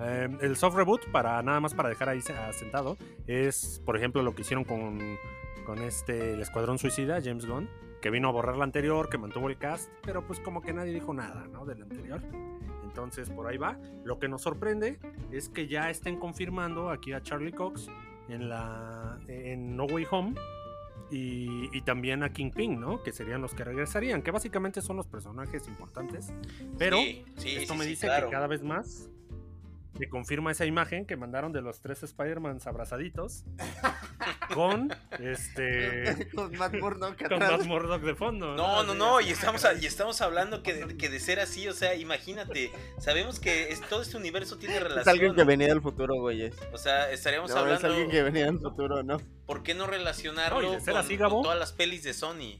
[0.00, 4.22] Eh, el soft reboot, para nada más para dejar ahí se- asentado, es por ejemplo
[4.22, 4.98] lo que hicieron con,
[5.66, 7.68] con este el Escuadrón Suicida, James Gunn,
[8.00, 10.92] que vino a borrar la anterior, que mantuvo el cast, pero pues como que nadie
[10.94, 11.64] dijo nada, ¿no?
[11.64, 12.20] Del anterior.
[12.84, 13.78] Entonces por ahí va.
[14.04, 14.98] Lo que nos sorprende
[15.30, 17.88] es que ya estén confirmando aquí a Charlie Cox
[18.28, 20.34] en la en No Way Home
[21.10, 23.02] y, y también a Kingpin, ¿no?
[23.02, 26.32] Que serían los que regresarían, que básicamente son los personajes importantes.
[26.78, 28.26] Pero Sí, sí, esto sí, me sí, dice claro.
[28.26, 29.10] que cada vez más
[29.96, 33.44] se confirma esa imagen que mandaron de los tres Spider-Mans abrazaditos
[34.54, 37.58] con este con Matt Murdock con atrás.
[37.58, 38.54] Matt Murdock de fondo.
[38.54, 39.28] No, no, no, así.
[39.28, 42.70] y estamos, a- y estamos hablando que de, que de ser así, o sea, imagínate,
[42.98, 45.08] sabemos que es- todo este universo tiene Es relación.
[45.14, 46.54] alguien que venía del futuro, güeyes.
[46.72, 49.18] O sea, estaríamos No, es hablando, alguien que venía del futuro, ¿no?
[49.46, 52.58] ¿por qué no relacionarlo No, con, así, con todas las pelis de Sony?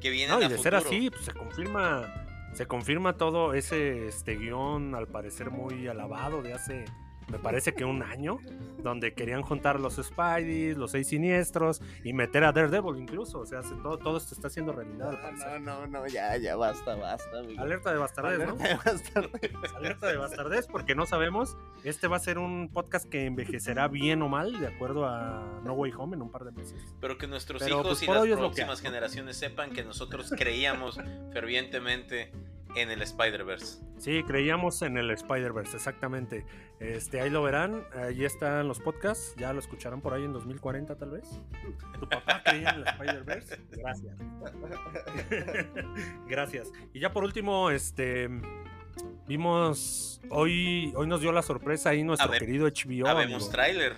[0.00, 4.06] Que vienen No, y a de ser así, pues se confirma, se confirma todo ese
[4.08, 6.84] este guion, al parecer muy alabado de hace,
[7.30, 8.38] me parece que un año,
[8.82, 13.40] donde querían juntar los Spideys, los seis siniestros y meter a Daredevil incluso.
[13.40, 15.18] O sea, se- todo, todo esto está siendo realidad.
[15.24, 17.60] al No, no, no, no, ya, ya, basta, basta, amigo.
[17.62, 18.44] Alerta de bastardez, ¿no?
[18.54, 19.52] Alerta de bastardez.
[19.74, 21.56] Alerta de bastardez, porque no sabemos.
[21.84, 25.74] Este va a ser un podcast que envejecerá bien o mal, de acuerdo a No
[25.74, 26.80] Way Home en un par de meses.
[27.00, 28.88] Pero que nuestros Pero, hijos pues, y las próximas ¿no?
[28.88, 30.98] generaciones sepan que nosotros creíamos
[31.32, 32.32] fervientemente
[32.74, 33.82] en el Spider-Verse.
[33.98, 36.44] Sí, creíamos en el Spider-Verse, exactamente.
[36.78, 40.96] Este, ahí lo verán, ahí están los podcasts, ya lo escucharán por ahí en 2040
[40.96, 41.28] tal vez.
[41.98, 43.60] ¿Tu papá creía en el Spider-Verse?
[43.70, 44.16] Gracias.
[46.26, 46.72] Gracias.
[46.92, 48.28] Y ya por último, este
[49.26, 53.08] vimos hoy hoy nos dio la sorpresa ahí nuestro querido HBO.
[53.08, 53.38] Amigo.
[53.50, 53.96] tráiler.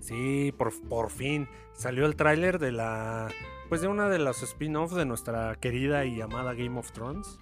[0.00, 3.28] Sí, por, por fin salió el tráiler de la
[3.68, 7.38] pues de una de los spin-offs de nuestra querida y amada Game of Thrones,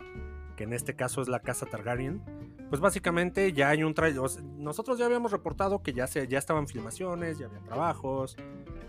[0.57, 2.23] que en este caso es la casa Targaryen.
[2.69, 6.67] Pues básicamente ya hay un sea, nosotros ya habíamos reportado que ya se ya estaban
[6.67, 8.37] filmaciones, ya había trabajos.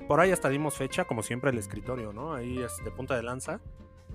[0.07, 2.33] Por ahí hasta dimos fecha, como siempre el escritorio, ¿no?
[2.33, 3.59] Ahí es de punta de lanza.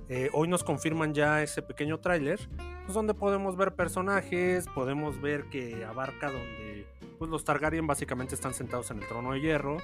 [0.09, 2.41] Eh, hoy nos confirman ya ese pequeño tráiler,
[2.85, 6.87] pues donde podemos ver personajes, podemos ver que abarca donde
[7.19, 9.77] pues los Targaryen básicamente están sentados en el trono de hierro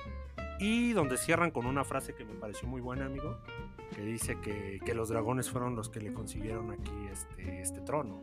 [0.59, 3.39] y donde cierran con una frase que me pareció muy buena, amigo,
[3.95, 8.23] que dice que, que los dragones fueron los que le consiguieron aquí este, este trono.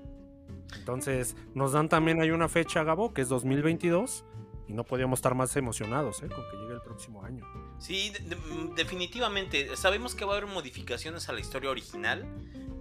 [0.78, 4.26] Entonces nos dan también hay una fecha, Gabo, que es 2022
[4.68, 6.28] y no podíamos estar más emocionados ¿eh?
[6.28, 7.46] con que llegue el próximo año.
[7.80, 9.76] Sí, de- de- definitivamente.
[9.78, 12.26] Sabemos que va a haber modificaciones a la historia original,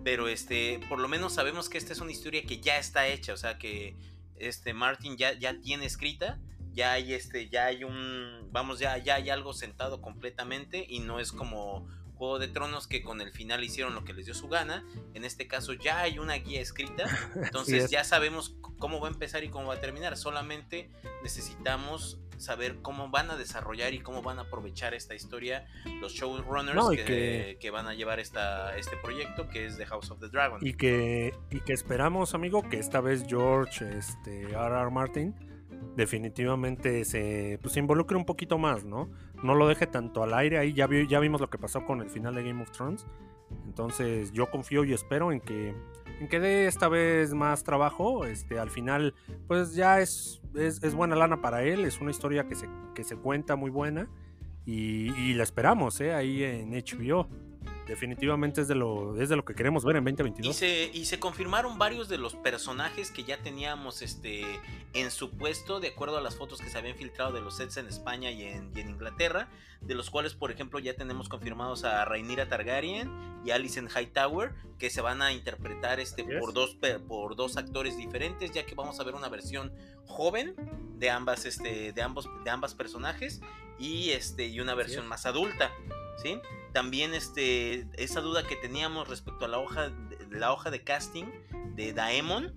[0.03, 3.33] pero este, por lo menos sabemos que esta es una historia que ya está hecha,
[3.33, 3.97] o sea que
[4.37, 6.39] este Martin ya, ya tiene escrita,
[6.75, 11.21] ya hay este, ya hay un, vamos, ya, ya hay algo sentado completamente y no
[11.21, 14.49] es como Juego de Tronos que con el final hicieron lo que les dio su
[14.49, 14.85] gana.
[15.15, 17.91] En este caso ya hay una guía escrita, entonces es.
[17.91, 20.17] ya sabemos cómo va a empezar y cómo va a terminar.
[20.17, 20.91] Solamente
[21.23, 25.67] necesitamos saber cómo van a desarrollar y cómo van a aprovechar esta historia
[26.01, 29.77] los showrunners No, y que, que- que van a llevar esta, este proyecto que es
[29.77, 30.59] The House of the Dragon.
[30.61, 34.91] Y que, y que esperamos, amigo, que esta vez George, este, R.R.
[34.91, 35.35] Martin,
[35.97, 39.11] definitivamente se, pues, se involucre un poquito más, ¿no?
[39.43, 40.59] No lo deje tanto al aire.
[40.59, 43.07] Ahí ya, vi- ya vimos lo que pasó con el final de Game of Thrones.
[43.67, 45.75] Entonces yo confío y espero en que,
[46.21, 48.25] en que dé esta vez más trabajo.
[48.25, 49.15] Este, al final,
[49.47, 51.85] pues ya es, es, buena lana para él.
[51.85, 54.09] Es una historia que se, que se cuenta muy buena.
[54.67, 56.15] Y, y la esperamos, ¿eh?
[56.15, 57.29] Ahí en HBO.
[57.87, 60.57] Definitivamente es de lo, es de lo que queremos ver en Y 2022.
[60.57, 64.45] se, y se confirmaron varios de los personajes que ya teníamos este,
[64.95, 67.77] en su puesto, de acuerdo a las fotos que se habían filtrado de los sets
[67.77, 69.49] en España y en, y en Inglaterra,
[69.81, 73.11] de los cuales, por ejemplo, ya tenemos confirmados a Rhaenyra Targaryen
[73.45, 78.51] y Alicent Hightower, que se van a interpretar este, por, dos, por dos actores diferentes,
[78.53, 79.73] ya que vamos a ver una versión
[80.07, 80.55] joven
[80.99, 83.41] de ambas, este, de ambos, de ambas personajes
[83.79, 85.71] y este y una versión más adulta,
[86.23, 86.41] ¿sí?
[86.75, 89.91] También este esa duda que teníamos respecto a la hoja
[90.29, 91.25] la hoja de casting
[91.75, 92.53] de Daemon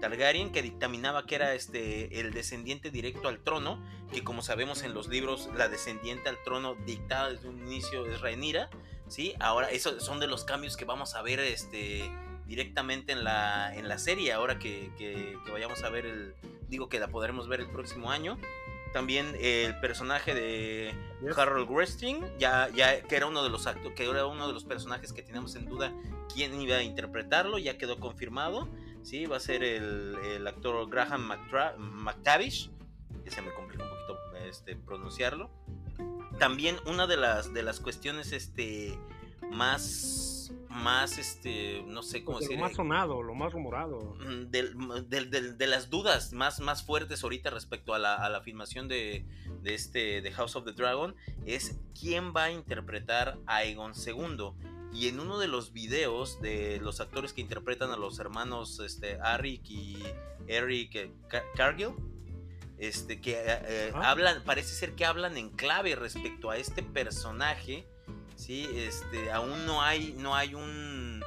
[0.00, 4.94] Targaryen que dictaminaba que era este el descendiente directo al trono, que como sabemos en
[4.94, 8.68] los libros la descendiente al trono dictada desde un inicio es Rhaenyra,
[9.08, 9.34] ¿sí?
[9.40, 12.10] Ahora esos son de los cambios que vamos a ver este
[12.46, 16.34] directamente en la, en la serie, ahora que, que, vayamos a ver el,
[16.68, 18.38] digo que la podremos ver el próximo año.
[18.96, 20.94] También el personaje de
[21.36, 24.64] Harold Westing, ya, ya que era uno de los actos, que era uno de los
[24.64, 25.92] personajes que teníamos en duda
[26.32, 28.70] quién iba a interpretarlo, ya quedó confirmado.
[29.02, 31.30] Sí, va a ser el, el actor Graham
[31.76, 32.70] McTavish,
[33.22, 35.50] que se me complica un poquito este, pronunciarlo.
[36.38, 38.98] También una de las, de las cuestiones este,
[39.52, 40.35] más
[40.76, 42.56] más, este, no sé cómo decir.
[42.56, 44.14] Lo más sonado, lo más rumorado.
[44.20, 49.24] Mm, de, las dudas más, más fuertes ahorita respecto a la, a la filmación de,
[49.62, 54.52] de, este, de House of the Dragon es quién va a interpretar a Aegon II.
[54.92, 59.18] Y en uno de los videos de los actores que interpretan a los hermanos este,
[59.20, 60.02] Arik y
[60.46, 61.12] Eric eh,
[61.54, 61.94] Cargill,
[62.78, 67.86] este, que eh, eh, hablan, parece ser que hablan en clave respecto a este personaje
[68.36, 68.68] ¿sí?
[68.74, 71.22] Este, aún no hay, no hay un,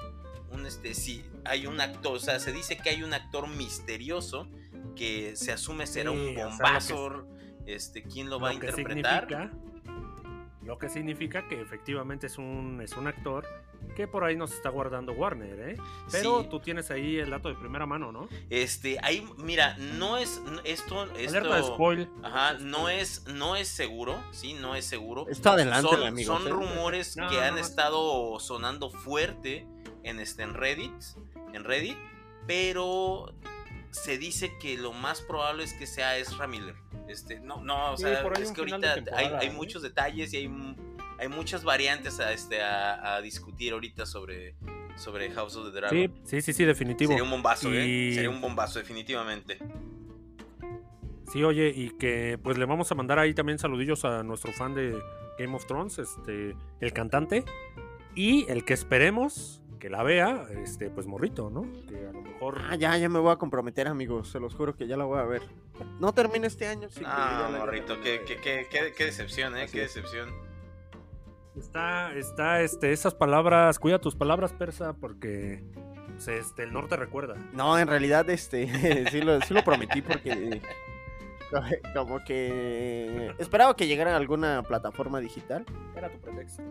[0.52, 4.48] un este, sí, hay un actor, o sea, se dice que hay un actor misterioso
[4.96, 7.28] que se asume será un bombazo,
[7.66, 9.52] este, ¿quién lo va a interpretar?
[10.64, 13.48] lo que significa que efectivamente es un, es un actor
[13.96, 15.78] que por ahí nos está guardando Warner, ¿eh?
[16.12, 18.30] Pero tú tienes ahí el dato de primera mano, ¿no?
[18.50, 22.10] Este, ahí, mira, no es esto, esto de spoil.
[22.24, 25.28] Ajá, no es, no es seguro, sí, no es seguro.
[25.30, 26.38] Está adelante, son, amigo.
[26.38, 29.68] Son rumores que han estado sonando fuerte
[30.04, 30.94] en este, en Reddit,
[31.54, 31.98] en Reddit,
[32.48, 33.34] pero
[33.92, 36.76] se dice que lo más probable es que sea Ezra Miller.
[37.08, 39.52] Este, no, no, o sea, es que ahorita hay, hay ¿eh?
[39.52, 40.48] muchos detalles y hay
[41.20, 44.56] hay muchas variantes a, este, a, discutir ahorita sobre,
[44.96, 46.14] sobre House of the Dragon.
[46.24, 47.10] Sí, sí, sí, definitivo.
[47.10, 48.12] Sería un bombazo, ¿eh?
[48.14, 49.60] Sería un bombazo, definitivamente.
[51.32, 54.74] Sí, oye, y que pues le vamos a mandar ahí también saludillos a nuestro fan
[54.74, 54.98] de
[55.38, 57.44] Game of Thrones, este, el cantante,
[58.16, 61.62] y el que esperemos que la vea, este, pues morrito, ¿no?
[61.88, 62.62] Que a lo mejor.
[62.70, 64.30] Ah, ya, ya me voy a comprometer, amigos.
[64.30, 65.44] Se los juro que ya la voy a ver.
[66.00, 66.90] No termine este año.
[66.90, 69.68] Sí, ah, morrito, qué, qué, qué, qué, decepción, ¿eh?
[69.72, 70.49] qué decepción.
[71.60, 75.64] Está, está, este, esas palabras, cuida tus palabras, persa, porque
[76.08, 77.36] pues, este, el norte recuerda.
[77.54, 80.62] No, en realidad, este, sí lo, sí lo prometí porque
[81.96, 85.66] como que esperaba que llegara a alguna plataforma digital.
[85.96, 86.64] Era tu pretexto.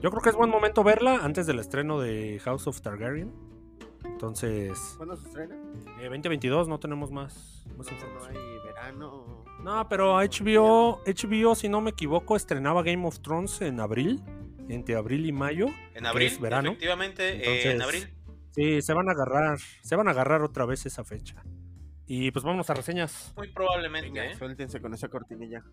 [0.00, 3.32] Yo creo que es buen momento verla antes del estreno de House of Targaryen.
[4.04, 4.94] Entonces.
[4.96, 5.56] ¿Cuándo se estrena?
[6.02, 8.34] 2022, eh, no tenemos más, más información.
[8.34, 9.43] No hay verano.
[9.64, 14.22] No, pero HBO, HBO, si no me equivoco, estrenaba Game of Thrones en abril,
[14.68, 15.68] entre abril y mayo.
[15.94, 16.72] En abril, verano.
[16.72, 18.14] efectivamente, eh, en abril.
[18.50, 21.42] Sí, se van a agarrar, se van a agarrar otra vez esa fecha.
[22.06, 23.32] Y pues vamos a reseñas.
[23.38, 24.32] Muy probablemente.
[24.32, 24.36] ¿eh?
[24.36, 25.64] Suéltense con esa cortinilla.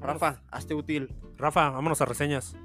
[0.00, 1.14] Rafa, hazte útil.
[1.36, 2.56] Rafa, vámonos a reseñas.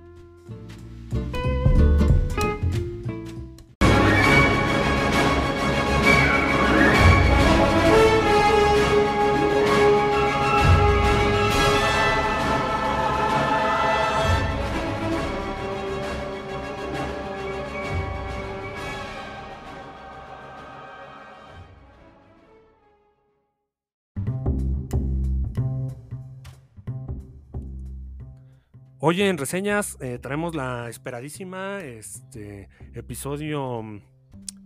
[29.06, 33.84] Hoy en reseñas eh, traemos la esperadísima este episodio,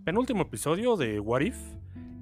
[0.06, 1.56] penúltimo episodio de What If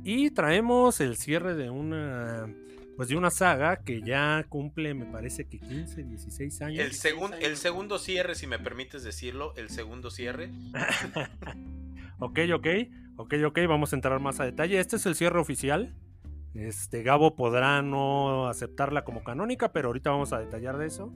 [0.06, 2.48] y traemos el cierre de una
[2.96, 6.80] pues de una saga que ya cumple me parece que 15, 16 años.
[6.80, 10.52] El, el segundo cierre, si me permites decirlo, el segundo cierre.
[12.20, 12.68] ok, ok,
[13.18, 14.80] ok, ok, vamos a entrar más a detalle.
[14.80, 15.94] Este es el cierre oficial.
[16.54, 21.14] Este, Gabo podrá no aceptarla como canónica, pero ahorita vamos a detallar de eso.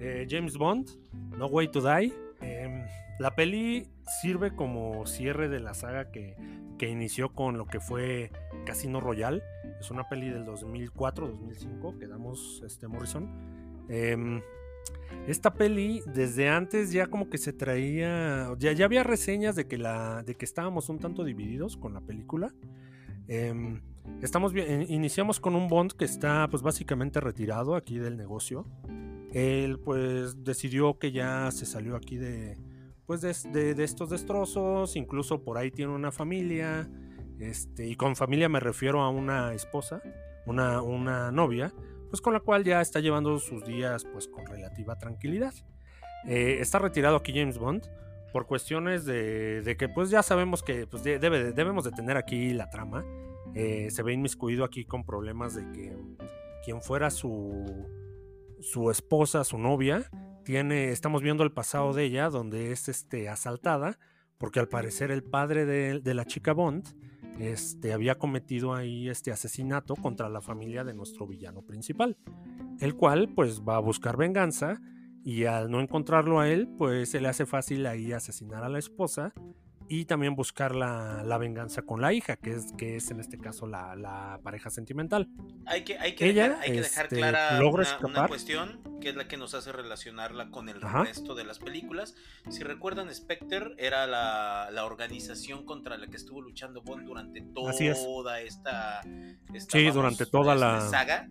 [0.00, 0.88] Eh, James Bond,
[1.36, 2.12] No Way to Die.
[2.40, 2.84] Em,
[3.18, 3.88] la peli
[4.20, 6.36] sirve como cierre de la saga que,
[6.80, 8.30] inició con lo que fue
[8.66, 9.42] Casino Royale.
[9.80, 13.28] Es una peli del 2004-2005 que damos este Morrison.
[13.88, 14.42] Em,
[15.26, 19.78] esta peli desde antes ya como que se traía, ya, ya había reseñas de que,
[19.78, 22.52] la, de que estábamos un tanto divididos con la película.
[23.28, 23.80] Em,
[24.22, 28.66] estamos bien, iniciamos con un Bond que está pues básicamente retirado aquí del negocio.
[29.32, 32.56] Él pues decidió que ya se salió aquí de
[33.06, 36.90] pues de, estos destrozos, incluso por ahí tiene una familia,
[37.38, 40.02] este, y con familia me refiero a una esposa,
[40.44, 41.72] una, una novia,
[42.10, 45.54] pues con la cual ya está llevando sus días pues con relativa tranquilidad.
[46.26, 47.86] Eh, está retirado aquí James Bond
[48.32, 52.68] por cuestiones de, que pues ya sabemos que pues, debe, debemos de tener aquí la
[52.70, 53.04] trama.
[53.54, 55.96] Eh, se ve inmiscuido aquí con problemas de que
[56.64, 57.88] quien fuera su,
[58.66, 60.10] su esposa, su novia,
[60.44, 63.96] tiene, estamos viendo el pasado de ella, donde es este, asaltada,
[64.38, 66.84] porque al parecer el padre de, la chica Bond
[67.38, 72.18] este, había cometido ahí este asesinato contra la familia de nuestro villano principal,
[72.80, 74.80] el cual pues va a buscar venganza
[75.22, 78.80] y al no encontrarlo a él, pues se le hace fácil ahí asesinar a la
[78.80, 79.32] esposa
[79.88, 83.66] y también buscar la, venganza con la hija, que es, que es en este caso
[83.66, 85.28] la, pareja sentimental.
[85.66, 87.58] Hay que, hay que dejar, hay que dejar este, clara
[88.02, 92.14] una, cuestión que es la que nos hace relacionarla con el resto de las películas.
[92.50, 97.72] Si recuerdan, Spectre era la, organización contra la que estuvo luchando Bond durante toda
[98.40, 99.00] esta,
[99.52, 101.28] esta, sí, durante toda la saga.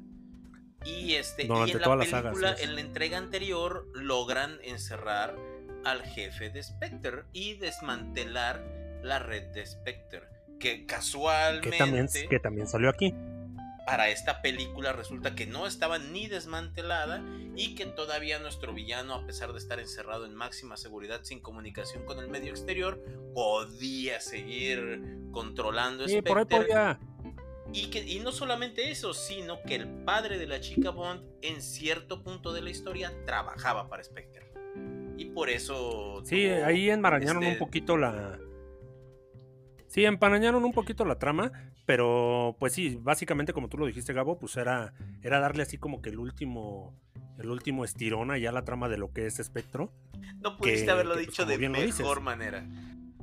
[0.85, 5.35] Y, este, y en la película, en la entrega anterior, logran encerrar
[5.86, 8.62] al jefe de Spectre y desmantelar
[9.02, 10.24] la red de Spectre.
[10.60, 11.69] Que casualmente.
[11.71, 13.13] Que también, que también salió aquí.
[13.86, 17.24] Para esta película resulta que no estaba ni desmantelada
[17.56, 22.04] y que todavía nuestro villano, a pesar de estar encerrado en máxima seguridad sin comunicación
[22.04, 23.00] con el medio exterior,
[23.36, 26.98] podía seguir controlando sí, Spectre.
[27.74, 31.62] Y, que, y no solamente eso, sino que el padre de la chica Bond en
[31.62, 34.44] cierto punto de la historia trabajaba para Spectre.
[35.17, 36.21] Y por eso.
[36.25, 38.39] Sí, ahí enmarañaron un este poquito la.
[39.88, 41.51] Sí, emparañaron un poquito la trama,
[41.86, 46.01] pero pues sí, básicamente como tú lo dijiste, Gabo, pues era, era darle así como
[46.01, 46.99] que el último,
[47.39, 49.93] el último estirón allá a la trama de lo que es Espectro.
[50.41, 52.67] No pudiste haberlo pues, dicho de mejor manera.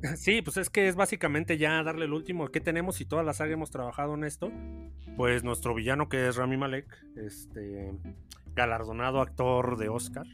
[0.16, 2.48] Sí, pues es que es básicamente ya darle el último.
[2.48, 2.96] ¿Qué tenemos?
[2.96, 4.50] Si toda la saga hemos trabajado en esto,
[5.16, 7.92] pues nuestro villano que es Rami Malek, este
[8.54, 10.26] galardonado actor de Oscar,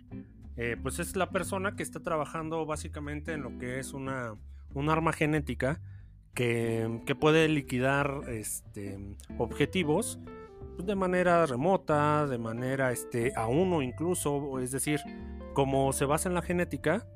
[0.59, 4.35] eh, pues es la persona que está trabajando básicamente en lo que es una,
[4.75, 5.81] un arma genética
[6.35, 8.99] que, puede liquidar este,
[9.39, 10.19] objetivos
[10.79, 15.01] de manera remota, de manera este, a uno incluso, es decir,
[15.55, 17.07] como se basa en la genética,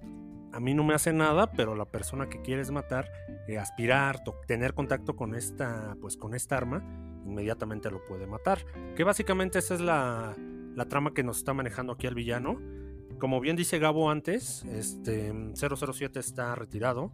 [0.53, 3.11] a mí no me hace nada, pero la persona que quieres matar,
[3.49, 6.85] eh, aspirar, tener contacto con esta, pues con esta arma,
[7.27, 8.65] inmediatamente lo puede matar.
[8.95, 10.37] Que básicamente esa es la,
[10.77, 12.82] la trama que nos está manejando aquí el villano
[13.23, 17.13] como bien dice Gabo antes, este 007 está retirado.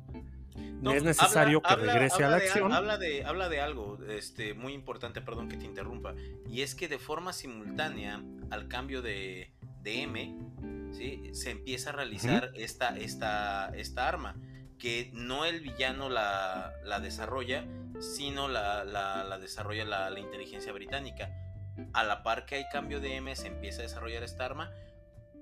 [0.80, 2.72] No, es necesario que regrese a la acción.
[2.72, 6.14] habla, de, habla de algo este, muy importante, perdón que te interrumpa.
[6.48, 9.52] Y es que de forma simultánea al cambio de,
[9.84, 10.34] M,
[11.32, 14.34] se empieza a realizar esta, esta, esta arma.
[14.78, 17.66] Que no el villano la, desarrolla,
[18.00, 21.28] sino la, la desarrolla la inteligencia británica.
[21.92, 24.72] A la par que hay cambio de M, se empieza a desarrollar esta arma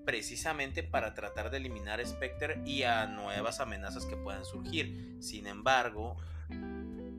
[0.06, 5.16] precisamente para tratar de eliminar a Spectre y a nuevas amenazas que puedan surgir.
[5.20, 6.16] Sin embargo,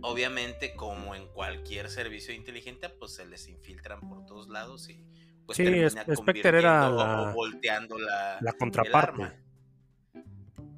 [0.02, 5.06] obviamente como en cualquier servicio inteligente, pues se les infiltran por todos lados y
[5.46, 5.66] pues sí,
[6.16, 9.34] Spectre era la, volteando la, la contraparte.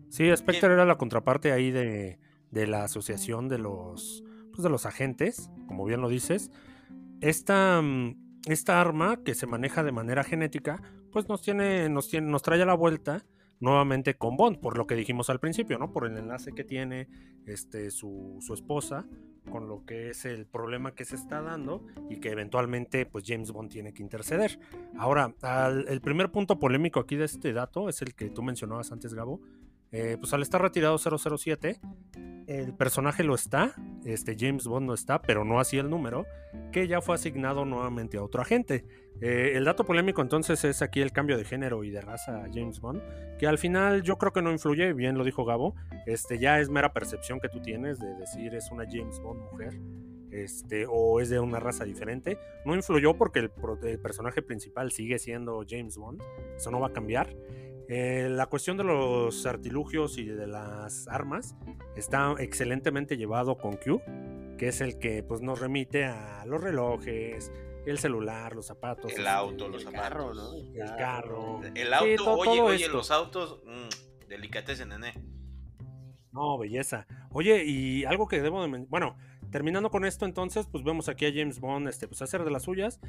[0.10, 2.20] Sí, Spectre era la contraparte ahí de,
[2.52, 6.52] de la asociación de los pues de los agentes, como bien lo dices.
[7.22, 8.16] Esta, mm,
[8.48, 12.62] esta arma que se maneja de manera genética, pues nos tiene, nos tiene, nos trae
[12.62, 13.26] a la vuelta
[13.60, 15.92] nuevamente con Bond, por lo que dijimos al principio, ¿no?
[15.92, 17.08] Por el enlace que tiene
[17.46, 19.06] este, su, su, esposa
[19.50, 23.52] con lo que es el problema que se está dando y que eventualmente pues James
[23.52, 24.60] Bond tiene que interceder.
[24.98, 25.34] Ahora,
[25.88, 29.42] el primer punto polémico aquí de este dato es el que tú mencionabas antes, Gabo.
[29.92, 31.80] Eh, pues al estar retirado 007,
[32.50, 33.76] el personaje lo está,
[34.06, 36.26] este James Bond no está, pero no así el número,
[36.72, 38.86] que ya fue asignado nuevamente a otro agente.
[39.22, 42.48] Eh, el dato polémico entonces es aquí el cambio de género y de raza a
[42.52, 43.02] James Bond,
[43.38, 45.76] que al final yo creo que no influye, bien lo dijo Gabo,
[46.06, 49.80] este ya es mera percepción que tú tienes de decir es una James Bond mujer.
[50.32, 55.18] Este, o es de una raza diferente, no influyó porque el, el personaje principal sigue
[55.18, 56.22] siendo James Bond,
[56.56, 57.36] eso no va a cambiar.
[57.92, 61.56] Eh, la cuestión de los artilugios y de las armas
[61.96, 64.00] está excelentemente llevado con Q,
[64.60, 67.52] que es el que pues, nos remite a los relojes,
[67.88, 69.12] el celular, los zapatos.
[69.14, 70.08] El auto, los zapatos.
[70.08, 70.54] Carro, ¿no?
[70.54, 71.62] El carro.
[71.74, 75.14] El auto, oye, oye, los autos, mmm, delicatez, nene.
[76.32, 77.08] No, belleza.
[77.32, 78.86] Oye, y algo que debo de...
[78.88, 79.18] Bueno,
[79.50, 82.62] terminando con esto entonces, pues vemos aquí a James Bond este, pues, hacer de las
[82.62, 83.00] suyas.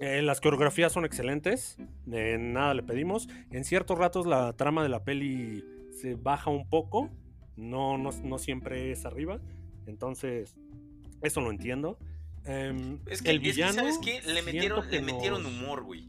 [0.00, 1.76] Eh, las coreografías son excelentes,
[2.06, 3.28] nada le pedimos.
[3.50, 7.10] En ciertos ratos la trama de la peli se baja un poco,
[7.56, 9.40] no, no, siempre es arriba,
[9.86, 10.56] entonces
[11.22, 11.98] eso lo entiendo.
[12.44, 13.72] em, Es que, el es que, villano.
[13.72, 14.22] ¿sabes qué?
[14.22, 16.08] Le metieron, que le metieron nos- humor, güey.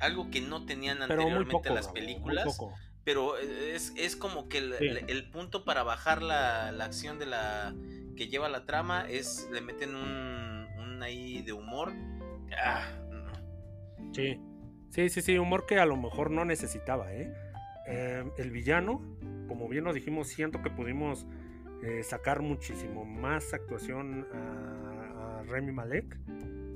[0.00, 1.72] Algo que no tenían anteriormente poco.
[1.74, 2.58] las películas.
[3.04, 4.86] Pero es, es como que el, Sí.
[4.86, 7.74] el- el punto para bajar la, la acción de la
[8.16, 11.92] que lleva la trama es le meten un, un ahí de humor.
[12.56, 12.82] Ah.
[14.12, 14.40] Sí,
[14.90, 17.32] sí, sí, sí, humor que a lo mejor no necesitaba, ¿eh?
[17.86, 19.00] Eh, el villano,
[19.48, 21.26] como bien lo dijimos, siento que pudimos
[21.82, 26.18] eh, sacar muchísimo más actuación a, a Remy Malek.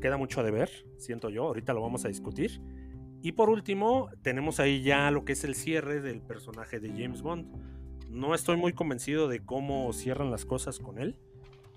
[0.01, 2.61] Queda mucho de ver, siento yo, ahorita lo vamos a discutir.
[3.25, 7.23] Y por último, tenemos ahí ya lo que es el cierre del personaje de James
[7.23, 7.47] Bond.
[8.11, 11.17] No estoy muy convencido de cómo cierran las cosas con él.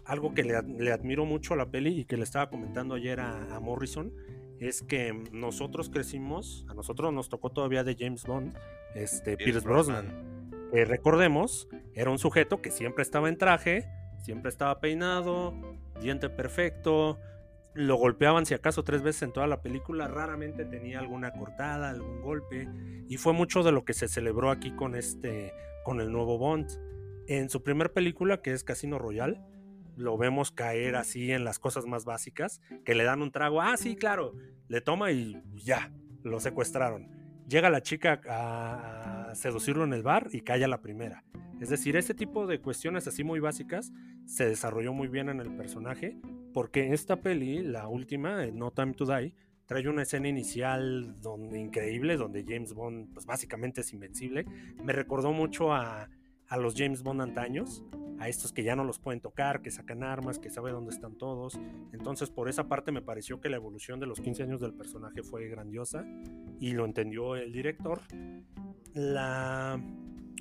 [0.08, 3.20] Algo que le, le admiro mucho a la peli y que le estaba comentando ayer
[3.20, 4.14] a, a Morrison
[4.60, 8.58] es que nosotros crecimos, a nosotros nos tocó todavía de James Bond,
[8.96, 10.50] este, Pierce Pierce Brosnan.
[10.72, 13.88] Que recordemos, era un sujeto que siempre estaba en traje,
[14.24, 15.54] siempre estaba peinado,
[16.02, 17.20] diente perfecto,
[17.74, 22.22] lo golpeaban si acaso tres veces en toda la película, raramente tenía alguna cortada, algún
[22.22, 22.68] golpe,
[23.08, 25.54] y fue mucho de lo que se celebró aquí con este,
[25.84, 26.68] con el nuevo Bond.
[27.28, 29.40] En su primer película, que es Casino Royale,
[29.98, 33.76] lo vemos caer así en las cosas más básicas, que le dan un trago, ah,
[33.78, 34.34] sí, claro,
[34.68, 35.92] le toma y ya,
[36.24, 37.10] lo secuestraron.
[37.50, 41.24] Llega la chica a, seducirlo en el bar y calla la primera.
[41.60, 43.92] Es decir, este tipo de cuestiones así muy básicas
[44.26, 46.18] se desarrolló muy bien en el personaje,
[46.54, 49.34] porque esta peli, la última, eh, No Time to Die,
[49.66, 54.46] trae una escena inicial donde, increíble, donde James Bond pues básicamente es invencible.
[54.84, 56.10] Me recordó mucho a,
[56.50, 57.84] a los James Bond antaños,
[58.20, 61.18] a estos que ya no los pueden tocar, que sacan armas, que sabe dónde están
[61.18, 61.60] todos.
[61.94, 65.24] Entonces por esa parte me pareció que la evolución de los 15 años del personaje
[65.24, 66.06] fue grandiosa
[66.60, 68.02] y lo entendió el director.
[68.94, 69.80] La...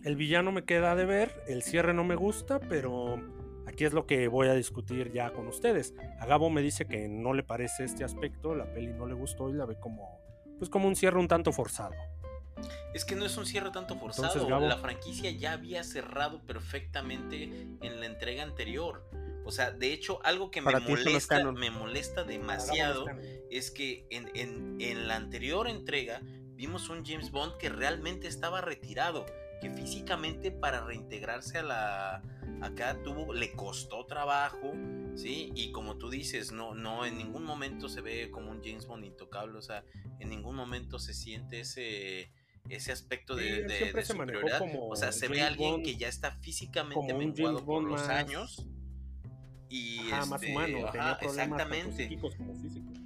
[0.04, 3.20] El villano me queda de ver, el cierre no me gusta, pero
[3.66, 5.94] aquí es lo que voy a discutir ya con ustedes.
[6.20, 9.50] A Gabo me dice que no le parece este aspecto, la peli no le gustó
[9.50, 10.20] y la ve como,
[10.58, 11.94] pues como un cierre un tanto forzado.
[12.94, 14.28] Es que no es un cierre tanto forzado.
[14.28, 17.44] Entonces, Gabo- La franquicia ya había cerrado perfectamente
[17.82, 19.08] en la entrega anterior.
[19.44, 23.04] O sea, de hecho, algo que me Para no molesta, me molesta demasiado
[23.50, 26.20] es que en, en- en la anterior entrega
[26.54, 29.26] vimos un James Bond que realmente estaba retirado,
[29.60, 32.22] que físicamente para reintegrarse a la
[32.62, 34.72] acá tuvo le costó trabajo,
[35.14, 38.86] sí, y como tú dices, no no en ningún momento se ve como un James
[38.86, 39.84] Bond intocable, o sea,
[40.18, 42.30] en ningún momento se siente ese
[42.68, 44.58] ese aspecto Sí, de, él de- siempre de se manejó superioridad.
[44.58, 48.00] como O sea, se ve James alguien Bond- que ya está físicamente menguado por los
[48.00, 48.66] más- años.
[49.68, 52.02] Y Ajá, más este, humano, ajá, tenía problemas tanto exactamente.
[52.04, 52.98] psíquicos como físicos.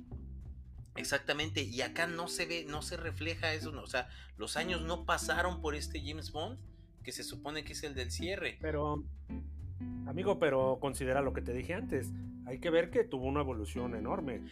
[0.97, 4.83] Exactamente, y acá no se ve, no se refleja eso, no, o sea, los años
[4.83, 6.59] no pasaron por este James Bond,
[7.03, 8.59] que se supone que es el del cierre.
[8.61, 9.05] Pero,
[10.07, 12.11] amigo, pero considera lo que te dije antes.
[12.47, 14.43] Hay que ver que tuvo una evolución enorme.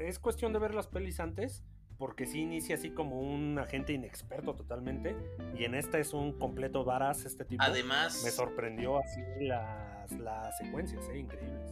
[0.00, 1.64] Es cuestión de ver las pelis antes,
[1.98, 5.16] porque sí inicia así como un agente inexperto totalmente,
[5.58, 7.62] y en esta es un completo varas este tipo.
[7.62, 11.18] Además, Me sorprendió así las, las secuencias, ¿eh?
[11.18, 11.70] increíbles.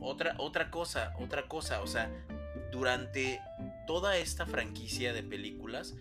[0.00, 2.10] otra, otra cosa, otra cosa, o sea,
[2.70, 3.40] durante
[3.86, 5.96] toda esta franquicia de películas,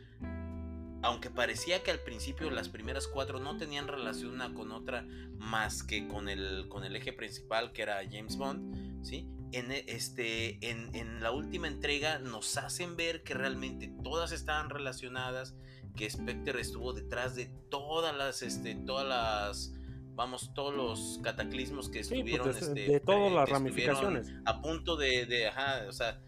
[1.04, 5.06] aunque parecía que al principio las primeras cuatro no tenían relación una con otra
[5.38, 9.28] más que con el, con el eje principal que era James Bond, ¿sí?
[9.54, 14.70] En, e- este, en, en la última entrega nos hacen ver que realmente todas estaban
[14.70, 15.56] relacionadas,
[15.96, 19.74] que Spectre estuvo detrás de todas las, este, todas las,
[20.16, 23.96] vamos, todos los cataclismos que Sí, pues, estuvieron, de, este, de todas las que estuvieron
[23.96, 24.28] ramificaciones.
[24.46, 26.22] a punto de, de, ajá, o sea,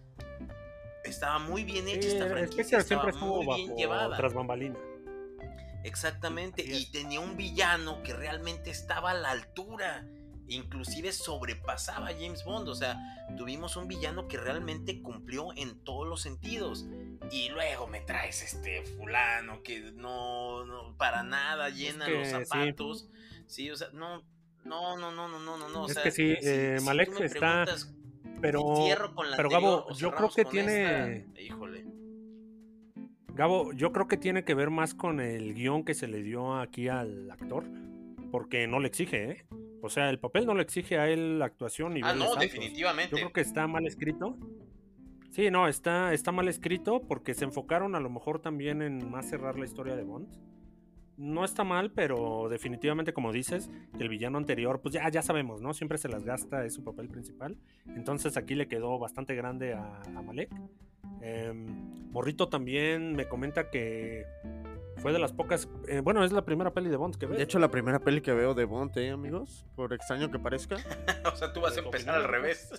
[1.05, 4.17] estaba muy bien hecha Sí, esta franquicia, Spectre estaba siempre estuvo muy bien bajo llevada.
[4.17, 4.78] tras bambalina.
[5.86, 10.07] Exactamente, y tenía un villano que realmente estaba a la altura,
[10.47, 12.67] inclusive sobrepasaba a James Bond.
[12.67, 12.97] O sea,
[13.37, 16.85] tuvimos un villano que realmente cumplió en todos los sentidos.
[17.31, 23.09] Y luego me traes este fulano que no, no para nada llena los zapatos.
[23.47, 23.69] Sí.
[23.69, 24.23] o sea, no,
[24.65, 25.69] no, no, no, no, no, no.
[25.69, 25.85] no.
[25.85, 26.77] Es o sea, que sí, si, eh,
[27.21, 27.65] está...
[28.41, 28.61] Pero,
[29.15, 31.27] con la pero Gabo, pues yo creo que tiene...
[31.39, 31.85] Híjole.
[33.29, 36.59] Gabo, yo creo que tiene que ver más con el guion que se le dio
[36.59, 37.63] aquí al actor,
[38.31, 39.45] porque no le exige, ¿eh?
[39.84, 43.11] O sea, el papel no le exige a él la actuación ni Ah, no, definitivamente.
[43.11, 44.38] Yo creo que está mal escrito.
[45.29, 49.29] Sí, no, está, está mal escrito porque se enfocaron a lo mejor también en más
[49.29, 50.29] cerrar la historia de Bond.
[51.17, 53.69] No está mal, pero definitivamente, como dices,
[53.99, 55.73] el villano anterior, pues ya, ya sabemos, ¿no?
[55.73, 57.57] Siempre se las gasta, es su papel principal.
[57.86, 60.49] Entonces aquí le quedó bastante grande a, a Malek.
[61.19, 64.23] Em, Morrito también me comenta que
[65.04, 65.70] fue de las pocas.
[65.88, 67.38] eh, bueno, es la primera peli de Bond que ves.
[67.38, 69.68] De hecho, la primera peli que veo de Bond, ¿eh, amigos?
[69.76, 70.78] Por extraño que parezca.
[71.32, 72.70] o sea, tú vas a empezar al revés.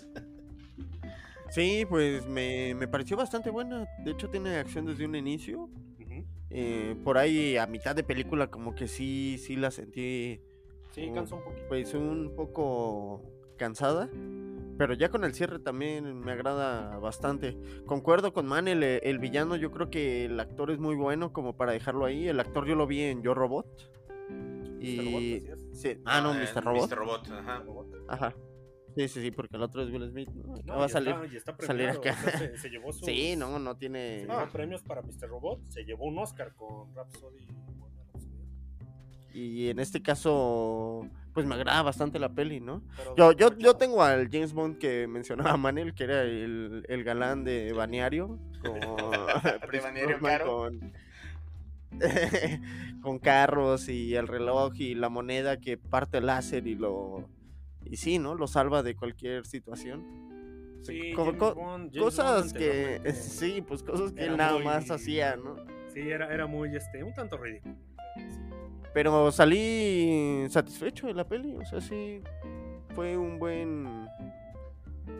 [1.50, 3.86] Sí, pues me, me pareció bastante buena.
[4.04, 5.68] De hecho, tiene acción desde un inicio.
[6.50, 10.40] Eh, por ahí a mitad de película como que sí, sí la sentí
[10.92, 11.66] Sí, cansa un poquito.
[11.68, 13.22] pues un poco
[13.56, 14.08] cansada.
[14.76, 17.56] Pero ya con el cierre también me agrada bastante.
[17.86, 21.56] Concuerdo con Man, el, el villano, yo creo que el actor es muy bueno como
[21.56, 22.26] para dejarlo ahí.
[22.28, 23.66] El actor yo lo vi en Yo Robot.
[24.80, 24.96] Y...
[24.96, 25.50] Mr.
[25.56, 26.64] Robot, sí, Ah, no, eh, Mr.
[26.64, 26.90] Robot.
[26.90, 26.98] Mr.
[26.98, 27.64] Robot, ajá.
[28.08, 28.34] Ajá.
[28.96, 30.54] Sí, sí, sí, porque el otro es Will Smith, ¿no?
[30.64, 31.14] No, va a salir.
[31.34, 32.16] está- salir acá.
[32.16, 34.20] o sea, se, se llevó sus, Sí, no, no tiene...
[34.20, 35.28] llevó premios para Mr.
[35.28, 35.64] Robot.
[35.68, 37.46] Se llevó un Oscar con Rhapsody.
[39.32, 42.82] Y en este caso, pues me agrada bastante la peli, ¿no?
[42.96, 47.04] Pero Yo, yo, yo tengo al James Bond que mencionaba Manel, que era el, el
[47.04, 48.38] galán de Baniario.
[49.82, 50.46] Balneario Brosnan, Caro.
[50.56, 50.92] con,
[53.02, 57.28] con carros y el reloj y la moneda que parte el láser y lo.
[57.84, 58.34] Y sí, ¿no?
[58.34, 60.22] Lo salva de cualquier situación.
[60.82, 63.12] Sí, Co- Bond- cosas Bond que.
[63.12, 65.56] Sí, pues cosas que él nada muy- más hacía, ¿no?
[65.92, 67.74] Sí, era, era muy, este, un tanto ridículo.
[68.94, 72.20] Pero salí satisfecho de la peli, o sea, sí.
[72.94, 74.06] Fue un buen.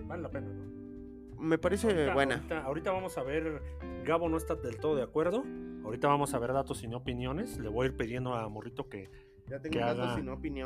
[0.07, 1.43] Vale la pena, ¿no?
[1.43, 2.35] Me parece Ahorita- buena.
[2.37, 3.61] Ahorita, ahorita vamos a ver,
[4.05, 5.45] Gabo no está del todo de acuerdo.
[5.85, 7.59] Ahorita vamos a ver datos y no opiniones.
[7.59, 9.11] Le voy a ir pidiendo a Morrito que,
[9.49, 10.15] Ya que haga-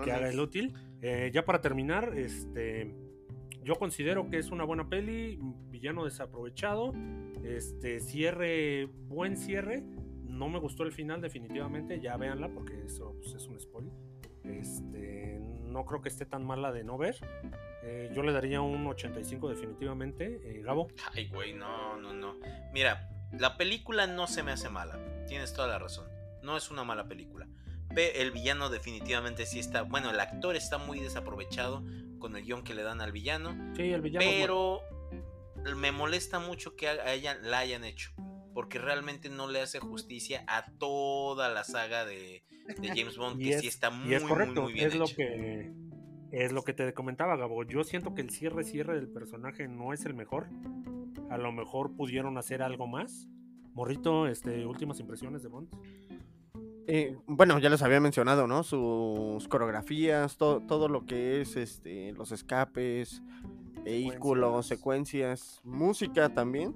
[0.04, 0.74] que haga el útil.
[1.02, 2.94] Eh, ya para terminar, este,
[3.64, 5.40] yo considero que es una buena peli,
[5.70, 6.92] villano desaprovechado,
[7.42, 9.82] este, cierre, buen cierre.
[10.28, 13.92] No me gustó el final definitivamente, ya véanla porque eso pues, es un spoiler.
[14.44, 17.16] Este, no creo que esté tan mala de no ver.
[17.82, 20.40] Eh, yo le daría un 85 definitivamente.
[20.44, 20.88] Eh, Gabo.
[21.14, 22.36] Ay, güey, no, no, no.
[22.72, 24.98] Mira, la película no se me hace mala.
[25.26, 26.06] Tienes toda la razón.
[26.42, 27.46] No es una mala película.
[27.94, 29.82] Pe- El villano definitivamente sí está.
[29.82, 31.82] Bueno, el actor está muy desaprovechado
[32.18, 33.56] con el guion que le dan al villano.
[33.76, 34.24] Sí, el villano.
[34.26, 34.80] bueno.
[35.64, 38.10] Pero me molesta mucho que a ella la hayan hecho.
[38.58, 42.42] Porque realmente no le hace justicia a toda la saga de,
[42.80, 44.88] de James Bond, Y que es- sí está muy, y es muy, correcto, muy bien
[44.88, 45.70] es lo que
[46.32, 47.62] es lo que te comentaba Gabo.
[47.62, 50.48] Yo siento que el cierre cierre del personaje no es el mejor.
[51.30, 53.28] A lo mejor pudieron hacer algo más.
[53.74, 55.68] Morrito, este, últimas impresiones de Bond.
[56.88, 58.64] Eh, bueno, ya les había mencionado, ¿no?
[58.64, 63.22] Sus coreografías, to- todo lo que es este, los escapes,
[63.84, 66.74] vehículos, secuencias, música también.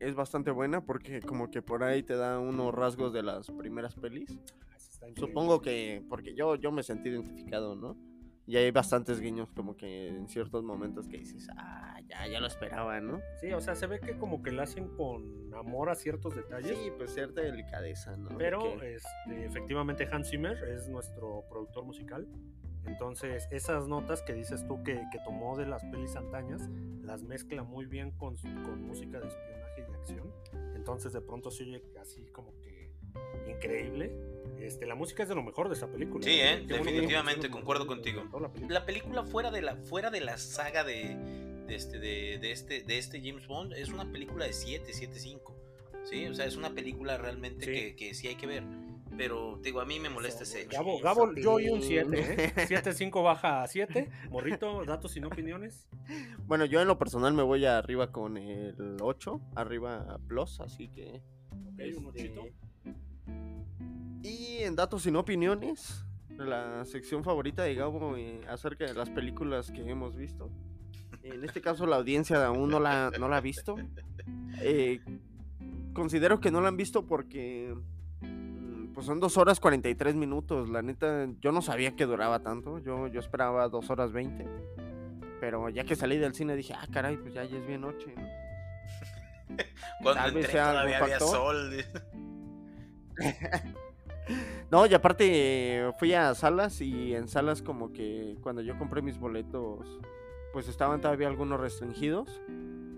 [0.00, 3.94] Es bastante buena porque como que por ahí te da unos rasgos de las primeras
[3.94, 4.38] pelis.
[5.02, 5.06] Ah.
[5.16, 7.96] Supongo que porque yo, yo me sentí identificado, ¿no?
[8.46, 12.48] Y hay bastantes guiños como que en ciertos momentos que dices, ah, ya, ya lo
[12.48, 13.20] esperaba, ¿no?
[13.40, 16.76] Sí, o sea, se ve que como que lo hacen con amor a ciertos detalles.
[16.76, 18.36] Sí, pues cierta delicadeza, ¿no?
[18.36, 22.26] Pero que- este, efectivamente Hans Zimmer es nuestro productor musical.
[22.86, 26.68] Entonces, esas notas que dices tú que, que tomó de las pelis antañas,
[27.02, 29.49] las mezcla muy bien con, con música de de
[30.00, 30.32] acción.
[30.74, 32.90] Entonces, de pronto se oye así como que
[33.48, 34.12] increíble.
[34.58, 36.24] Este, la música es de lo mejor de esa película.
[36.24, 36.64] Sí, ¿eh?
[36.66, 38.22] Que Definitivamente, concuerdo contigo.
[38.40, 38.80] la película.
[38.80, 41.16] La película fuera de la, fuera de la saga de,
[41.66, 45.18] de este, de, de este, de este James Bond es una película de 7, 7,
[45.18, 45.56] 5.
[46.04, 46.26] ¿Sí?
[46.26, 47.72] O sea, es una película realmente Sí.
[47.72, 48.62] Que, que sí hay que ver.
[49.20, 50.78] Pero, te digo, a mí me molesta ese hecho.
[50.78, 52.52] Gabo, Gabo, yo oí un 7, ¿eh?
[52.56, 54.10] 7-5 baja a 7.
[54.30, 55.86] Morrito, datos sin opiniones.
[56.46, 61.22] Bueno, yo en lo personal me voy arriba con el 8, arriba plus, así que...
[61.52, 62.42] Ok, un este, ochito.
[64.22, 69.70] Y en datos sin opiniones, la sección favorita de Gabo eh, acerca de las películas
[69.70, 70.50] que hemos visto.
[71.22, 73.76] En este caso la audiencia aún no la, no la ha visto.
[74.62, 75.02] Eh,
[75.92, 77.74] considero que no la han visto porque
[78.94, 80.68] pues son 2 horas 43 minutos.
[80.68, 82.78] La neta, yo no sabía que duraba tanto.
[82.78, 84.46] Yo, yo esperaba 2 horas 20.
[85.40, 88.14] Pero ya que salí del cine dije, ah, caray, pues ya, ya es bien noche.
[88.14, 89.56] ¿no?
[90.02, 91.74] Cuando tal vez entré sea todavía había sol.
[94.70, 99.02] No, y aparte eh, fui a salas y en salas como que cuando yo compré
[99.02, 99.98] mis boletos,
[100.52, 102.40] pues estaban todavía algunos restringidos.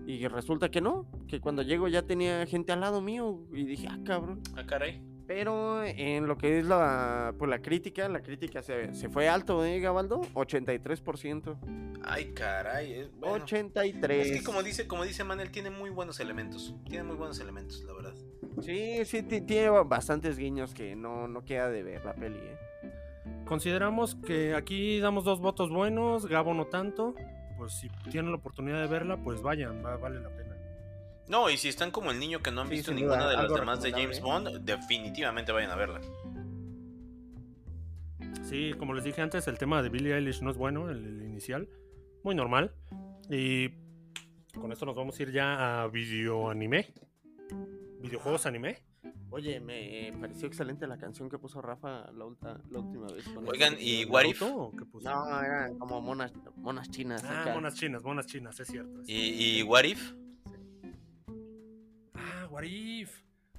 [0.05, 3.87] Y resulta que no, que cuando llego ya tenía gente al lado mío y dije,
[3.89, 4.41] ah, cabrón.
[4.55, 5.01] Ah, caray.
[5.25, 9.63] Pero en lo que es la, pues, la crítica, la crítica se, se fue alto,
[9.63, 10.21] ¿eh, Gabaldo?
[10.33, 11.57] 83%.
[12.03, 12.93] Ay, caray.
[12.93, 13.43] es- bueno.
[13.45, 14.27] 83.
[14.27, 16.75] Es que como dice, como dice Manel, tiene muy buenos elementos.
[16.89, 18.13] Tiene muy buenos elementos, la verdad.
[18.61, 22.57] Sí, sí, ti- tiene bastantes guiños que no, no queda de ver la peli, ¿eh?
[23.45, 27.15] Consideramos que aquí damos dos votos buenos, Gabo no tanto.
[27.57, 30.52] Pues si tienen la oportunidad de verla, pues vayan, va- vale la pena.
[31.27, 33.37] No, y si están como el niño que no han Sí, visto ninguna duda, de
[33.47, 34.21] las demás de James.
[34.21, 36.01] Bond, definitivamente vayan a verla.
[38.43, 41.23] Sí, como les dije antes, el tema de Billie Eilish no es bueno, el, el
[41.23, 41.69] inicial,
[42.23, 42.73] muy normal.
[43.29, 43.69] Y
[44.59, 46.93] con esto nos vamos a ir ya a video anime.
[48.01, 48.83] Videojuegos anime.
[49.31, 53.27] Oye, me pareció excelente la canción que puso Rafa la, ulta- la última vez.
[53.29, 54.41] con Oigan, ¿y What If?
[54.41, 54.71] No,
[55.41, 57.23] eran como monas, monas chinas.
[57.23, 57.53] Ah, acá.
[57.55, 59.01] monas chinas, monas chinas, es cierto.
[59.01, 60.13] es ¿Y, y What If?
[62.53, 63.09] What If.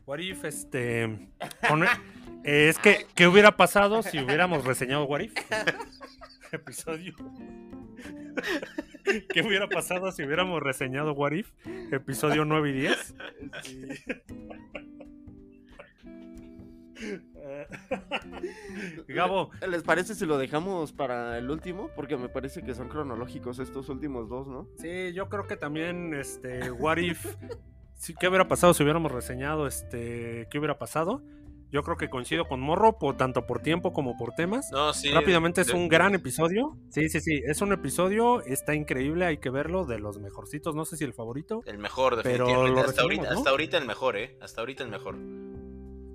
[0.07, 1.03] What If, este.
[1.03, 5.34] eh, es que, ¿qué hubiera pasado si hubiéramos reseñado What If?
[6.53, 7.12] Episodio.
[9.30, 11.51] ¿Qué hubiera pasado si hubiéramos reseñado What If?
[11.90, 13.14] Episodio 9 y 10.
[13.64, 13.88] Sí.
[17.36, 17.66] Eh,
[19.09, 21.90] Gabo, ¿Les parece si lo dejamos para el último?
[21.97, 24.68] Porque me parece que son cronológicos estos últimos dos, ¿no?
[24.78, 27.26] sí, yo creo que también, este, What If.
[27.97, 31.22] Sí, ¿Qué hubiera pasado si hubiéramos reseñado, este, qué hubiera pasado?
[31.70, 34.70] Yo creo que coincido con Morro, por, tanto por tiempo como por temas.
[34.70, 35.11] No, sí.
[35.11, 36.76] Rápidamente es de- un gran episodio.
[36.90, 37.42] Sí, sí, sí.
[37.45, 40.76] Es un episodio, está increíble, hay que verlo, de los mejorcitos.
[40.76, 42.80] No sé si el favorito, El mejor, Pero definitivamente.
[42.82, 44.38] lo hasta, ahorita, hasta ahorita el mejor, ¿eh?
[44.40, 45.16] Hasta ahorita el mejor.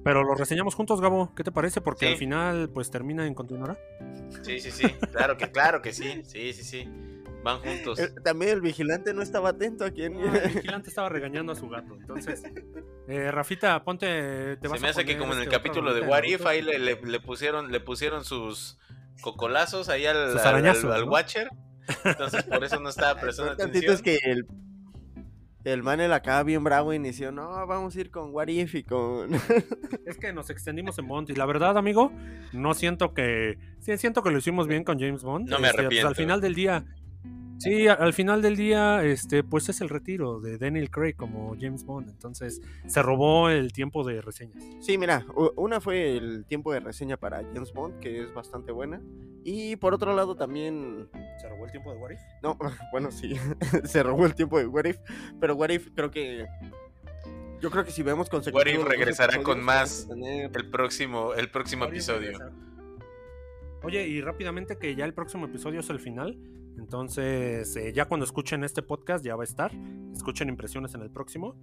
[0.01, 1.35] pero lo reseñamos juntos, Gabo.
[1.35, 1.81] ¿Qué te parece?
[1.81, 2.11] Porque Sí.
[2.13, 3.77] al final, pues termina en continuará.
[4.43, 4.87] Sí, sí, sí.
[5.11, 6.21] Claro que, claro que sí.
[6.23, 6.87] Sí, sí, sí.
[7.43, 7.99] Van juntos.
[8.23, 10.15] También el vigilante no estaba atento a quién.
[10.19, 11.95] El vigilante estaba regañando a su gato.
[11.95, 12.43] Entonces,
[13.07, 14.57] eh, Rafita, ponte.
[14.57, 16.23] Te Se me a hace que como en el este capítulo de What.
[16.23, 18.77] If, ahí le, le- le pusieron, le pusieron sus
[19.21, 21.11] cocolazos ahí al, Sus al- al- arañazos, al ¿no?
[21.11, 21.49] Watcher.
[22.03, 23.93] Entonces por eso no estaba prestando atención.
[23.93, 24.45] es que el,
[25.63, 29.31] el man acá bien bravo inició, no, vamos a ir con What If y con...
[30.05, 31.29] Es que nos extendimos en Bond.
[31.29, 32.11] Y la verdad, amigo,
[32.51, 33.59] no siento que.
[33.79, 35.47] Sí, siento que lo hicimos bien con James Bond.
[35.49, 36.07] No me Este, pues, arrepiento.
[36.07, 36.83] al final del día.
[37.59, 41.83] Sí, al final del día, este, pues es el retiro de Daniel Craig como James
[41.83, 42.09] Bond.
[42.09, 44.63] Entonces, se robó el tiempo de reseñas.
[44.79, 49.01] Sí, mira, una fue el tiempo de reseña para James Bond, que es bastante buena.
[49.43, 51.09] Y por otro lado también...
[51.41, 52.19] ¿Se robó el tiempo de What If?
[52.41, 52.57] No,
[52.91, 53.33] bueno, sí,
[53.83, 54.97] se robó el tiempo de What If,
[55.39, 56.45] pero What If creo que...
[57.61, 58.77] Yo creo que si vemos consecutivos...
[58.77, 62.31] What If regresará con más tener- El próximo, el próximo episodio.
[62.37, 62.51] regresa.
[63.83, 66.37] Oye, y rápidamente que ya el próximo episodio es el final.
[66.79, 69.71] Entonces, eh, ya cuando escuchen este podcast ya va a estar.
[70.13, 71.55] Escuchen impresiones en el próximo.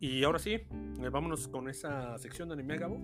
[0.00, 2.98] Y ahora sí, eh, vámonos con esa sección de anime, Gabo.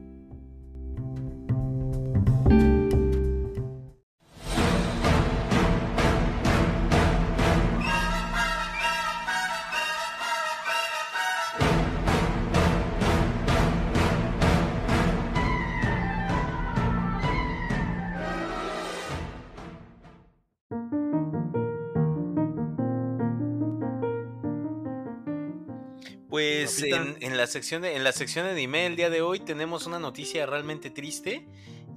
[26.95, 29.87] En, en la sección de, en la sección de anime el día de hoy tenemos
[29.87, 31.47] una noticia realmente triste.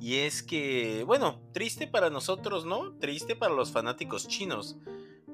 [0.02, 2.92] Y es que, bueno, triste para nosotros, ¿no?
[2.94, 4.78] Triste para los fanáticos chinos.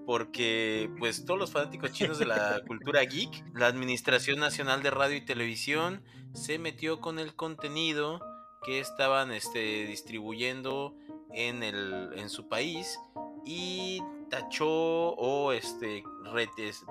[0.06, 5.16] Porque, pues, todos los fanáticos chinos de la cultura geek, la Administración Nacional de Radio
[5.16, 6.04] y Televisión
[6.34, 8.20] se metió con el contenido
[8.66, 10.98] que estaban este, distribuyendo
[11.34, 13.00] en, el, en su país
[13.46, 16.04] y tachó o este,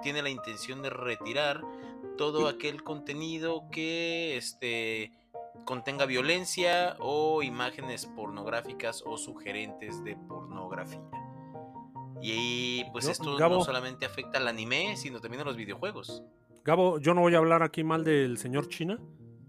[0.03, 1.63] tiene la intención de retirar
[2.17, 5.13] todo aquel contenido que este,
[5.65, 11.01] contenga violencia o imágenes pornográficas o sugerentes de pornografía.
[12.23, 13.57] Y pues Yo- esto Gabo.
[13.57, 16.23] no solamente afecta al anime, sino también a los videojuegos.
[16.65, 18.99] Gabo, yo no voy a hablar aquí mal del señor China.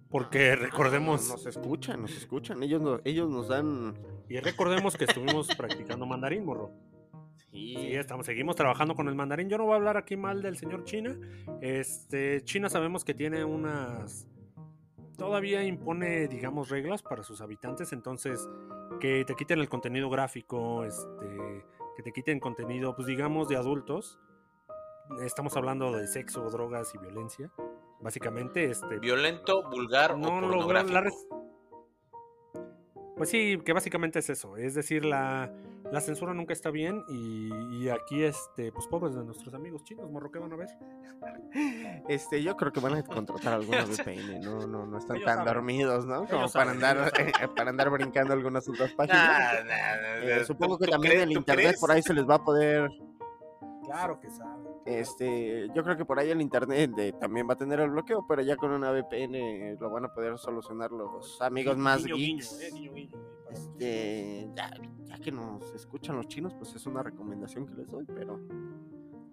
[0.09, 3.97] Porque recordemos, Nos escuchan, nos escuchan, ellos nos, ellos nos dan...
[4.29, 6.71] y recordemos que estuvimos practicando mandarín, morro.
[7.57, 9.49] Sí, estamos, seguimos trabajando con el mandarín.
[9.49, 11.17] Yo no voy a hablar aquí mal del señor China.
[11.59, 14.27] Este, China sabemos que tiene unas.
[15.17, 17.93] Todavía impone, digamos, reglas para sus habitantes.
[17.93, 18.47] Entonces,
[18.99, 24.19] que te quiten el contenido gráfico, este, que te quiten contenido, pues digamos, de adultos.
[25.23, 27.51] Estamos hablando de sexo, drogas y violencia.
[28.01, 28.99] Básicamente, este.
[28.99, 30.93] Violento, vulgar o No, lo- pornográfico.
[30.93, 31.27] la res-
[33.15, 34.57] Pues sí, que básicamente es eso.
[34.57, 35.51] Es decir, la,
[35.91, 37.03] la censura nunca está bien.
[37.07, 37.49] Y,
[37.83, 40.67] y aquí, este, pues pobres de nuestros amigos chinos, morro, ¿qué van a ver?
[42.07, 45.37] Este, yo creo que van a contratar alguna VPN, no, no, no están Ellos tan
[45.39, 45.53] saben.
[45.53, 46.25] dormidos, ¿no?
[46.25, 47.55] Como Ellos para saben, andar, saben.
[47.55, 49.27] para andar brincando algunas otras páginas.
[49.27, 51.79] Nah, nah, nah, Eh, nah, supongo ¿tú- que también el internet crees?
[51.79, 52.89] por ahí se les va a poder,
[53.83, 54.67] Claro que saben.
[54.85, 58.25] este, yo creo que por ahí el internet eh, también va a tener el bloqueo,
[58.27, 62.17] pero ya con una VPN eh, lo van a poder solucionar los amigos más Guiño,
[62.17, 62.59] geeks.
[62.61, 63.09] eh, guiño, eh,
[63.51, 64.71] Este, ya,
[65.05, 68.39] ya que nos escuchan los chinos, pues es una recomendación que les doy, pero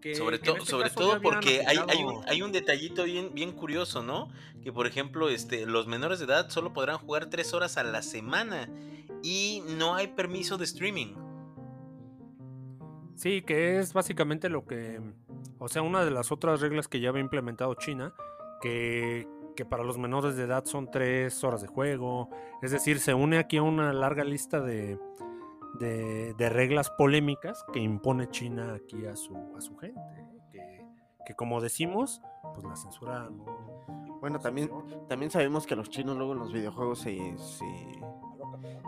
[0.01, 3.53] Que- Sobre, que este sobre todo porque hay, hay, un, hay un detallito bien, bien
[3.53, 4.29] curioso, ¿no?
[4.63, 8.03] Que por ejemplo, este, los menores de edad solo podrán jugar tres horas a la
[8.03, 8.69] semana
[9.23, 11.15] y no hay permiso de streaming.
[13.15, 15.01] Sí, que es básicamente lo que
[15.59, 18.13] o sea, una de las otras reglas que ya había implementado China,
[18.61, 22.29] que, que para los menores de edad son tres horas de juego.
[22.63, 24.99] Es decir, se une aquí a una larga lista de,
[25.81, 30.01] de, de reglas polémicas que impone China aquí a su, a su gente.
[30.53, 30.85] Que,
[31.27, 32.21] que como decimos,
[32.55, 33.45] pues la censura no...
[34.21, 34.71] Bueno, no también,
[35.09, 38.01] también sabemos que los chinos luego en los videojuegos se, se,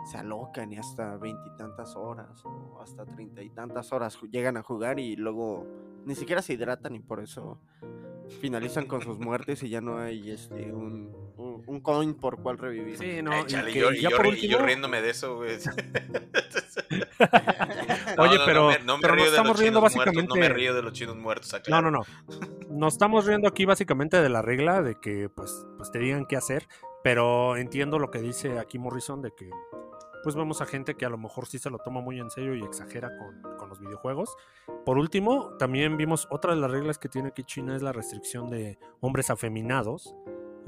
[0.05, 4.99] se alocan y hasta veintitantas horas o hasta treinta y tantas horas llegan a jugar
[4.99, 5.67] y luego
[6.05, 7.59] ni siquiera se hidratan y por eso
[8.41, 12.57] finalizan con sus muertes y ya no hay este un, un, un coin por cual
[12.57, 12.97] revivir.
[12.97, 15.09] Sí, no, y que yo, y ya yo por ri- y yo último- riéndome de
[15.09, 15.57] eso, güey.
[18.19, 19.95] Oye, No, no, pero, no me, no me pero río nos estamos los riendo chinos
[19.95, 20.27] muertos, básicamente.
[20.29, 21.91] no me río de los chinos muertos, No, aclaro.
[21.91, 22.05] no, no.
[22.69, 26.35] Nos estamos riendo aquí básicamente de la regla de que pues, pues te digan qué
[26.37, 26.67] hacer,
[27.03, 29.49] pero entiendo lo que dice aquí Morrison de que
[30.23, 32.55] pues vemos a gente que a lo mejor sí se lo toma muy en serio
[32.55, 34.35] y exagera con, con los videojuegos.
[34.85, 38.49] Por último, también vimos otra de las reglas que tiene aquí China es la restricción
[38.49, 40.13] de hombres afeminados.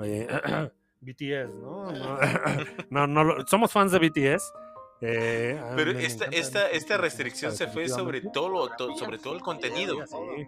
[0.04, 0.28] Eh,
[1.02, 1.92] BTS, ¿no?
[2.90, 4.52] No, no, no lo- somos fans de BTS.
[5.02, 9.34] eh, Pero me esta, esta, esta restricción se fue sobre todo, lo- to- sobre todo
[9.36, 9.96] el contenido.
[10.06, 10.48] Sí,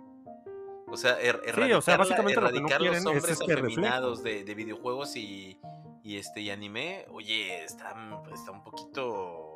[0.87, 3.05] O sea, er- Sí, erradicar, o sea, la- básicamente lo que no erradicar los es
[3.05, 5.57] hombres afeminados de, de videojuegos y,
[6.03, 7.93] y este y anime, oye, está,
[8.33, 9.53] está un poquito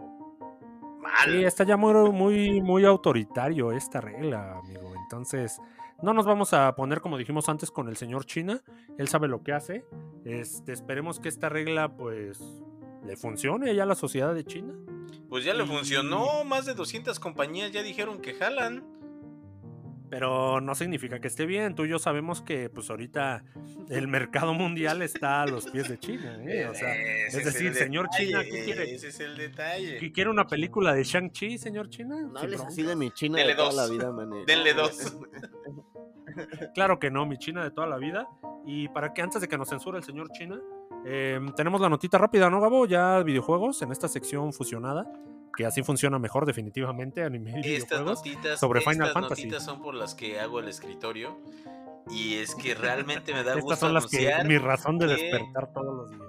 [1.02, 1.14] mal.
[1.32, 4.94] Sí, está ya muy, muy, muy autoritario esta regla, amigo.
[4.96, 5.60] Entonces,
[6.02, 8.62] no nos vamos a poner como dijimos antes con el señor China.
[8.98, 9.86] Él sabe lo que hace.
[10.24, 12.40] Este, esperemos que esta regla, pues,
[13.06, 14.74] le funcione ya a la sociedad de China.
[15.30, 18.84] Pues ya le y- funcionó, más de 200 compañías ya dijeron que jalan.
[20.10, 21.74] Pero no significa que esté bien.
[21.76, 23.44] Tú y yo sabemos que, pues, ahorita
[23.90, 26.38] el mercado mundial está a los pies de China.
[26.48, 26.68] ¿eh?
[26.70, 26.96] O sea,
[27.28, 28.94] es decir, señor China, ¿qué quiere?
[28.96, 30.00] Ese es el detalle.
[30.00, 32.22] ¿qui- ¿quiere una película de Shang-Chi, señor China?
[32.22, 32.68] No hables bronca.
[32.72, 33.76] así de mi china Denle de toda dos.
[33.76, 34.46] la vida, mané.
[34.46, 35.18] Denle dos.
[36.74, 38.28] Claro que no, mi China de toda la vida.
[38.66, 40.60] Y para que antes de que nos censure el señor China,
[41.06, 42.86] eh, tenemos la notita rápida, ¿no, Gabo?
[42.86, 45.08] Ya videojuegos en esta sección fusionada,
[45.56, 49.44] que así funciona mejor definitivamente, anime y Estas notitas, sobre Final estas Fantasy.
[49.44, 51.40] notitas son por las que hago el escritorio.
[52.12, 55.74] Y es que realmente me da gusto Estas son las que mi razón de despertar
[55.74, 56.22] todos los días.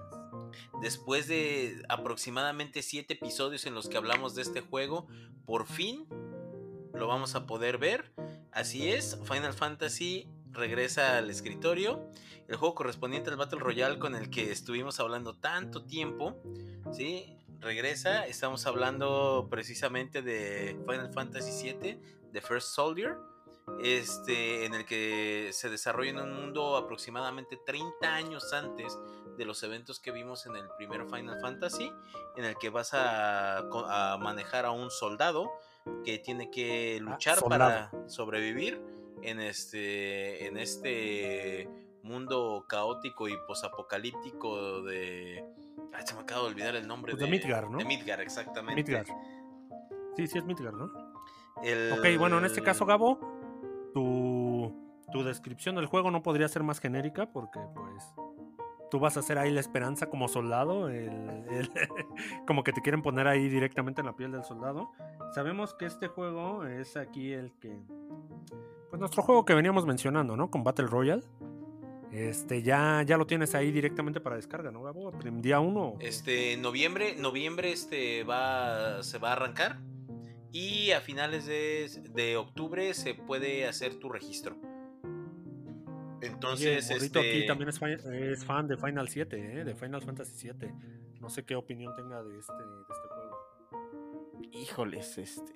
[0.80, 5.06] después de aproximadamente siete episodios en los que hablamos de este juego,
[5.44, 6.06] por fin
[6.94, 8.12] lo vamos a poder ver.
[8.52, 12.08] Así es, Final Fantasy regresa al escritorio.
[12.48, 16.36] El juego correspondiente al Battle Royale con el que estuvimos hablando tanto tiempo.
[16.92, 17.35] ¿sí?
[17.60, 18.26] Regresa.
[18.26, 22.00] Estamos hablando precisamente de Final Fantasy VII,
[22.32, 23.16] The First Soldier.
[23.82, 28.96] Este, en el que se desarrolla en un mundo aproximadamente 30 años antes
[29.36, 31.92] de los eventos que vimos en el primer Final Fantasy,
[32.36, 35.50] en el que vas a, a manejar a un soldado
[36.04, 37.90] que tiene que luchar soldado.
[37.90, 38.80] para sobrevivir
[39.22, 41.68] en este, en este
[42.02, 45.44] mundo caótico y posapocalíptico de...
[45.92, 47.78] Ay, se me acaba de olvidar el nombre Pues de Midgar, ¿no?
[47.78, 48.82] De Midgar, exactamente.
[48.82, 49.06] Midgar.
[50.16, 50.90] Sí, sí es Midgar, ¿no?
[51.62, 53.18] El- Ok, bueno, en este caso, Gabo,
[53.94, 54.74] tu,
[55.12, 58.14] tu descripción del juego no podría ser más genérica porque, pues,
[58.90, 61.70] tú vas a ser ahí la esperanza como soldado, el- el-
[62.46, 64.90] como que te quieren poner ahí directamente en la piel del soldado.
[65.34, 67.76] Sabemos que este juego es aquí el que,
[68.90, 70.50] pues, nuestro juego que veníamos mencionando, ¿no?
[70.50, 71.24] Con Battle Royale.
[72.16, 75.10] Este, ya, ya lo tienes ahí directamente para descarga, ¿no, Gabo?
[75.12, 75.96] Prim- Día uno.
[76.00, 79.78] Este, en noviembre, noviembre este va, se va a arrancar
[80.50, 84.56] y a finales de, de octubre se puede hacer tu registro.
[84.58, 89.64] Oye, Entonces, Morrito este, aquí también es fan de Final 7, ¿eh?
[89.64, 90.72] de Final Fantasy 7.
[91.20, 93.36] No sé qué opinión tenga de este, de este juego.
[94.52, 95.52] Híjoles, este.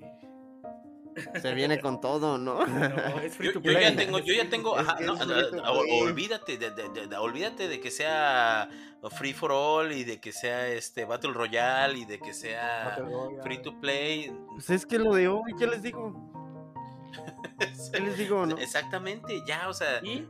[1.43, 2.65] Se viene con todo, ¿no?
[2.67, 3.97] No, es free yo, to yo ya play.
[3.97, 6.01] tengo, yo ya tengo, ajá, no, play.
[6.03, 8.69] olvídate de, de- de- de- olvídate de que sea
[9.19, 12.99] free for all y de que sea este Battle Royale y de que sea
[13.43, 14.33] free to play.
[14.51, 16.31] Pues es que lo de hoy, ¿qué les digo?
[17.93, 18.57] ¿Qué les digo, no?
[18.59, 20.29] Exactamente, ya, o sea, Y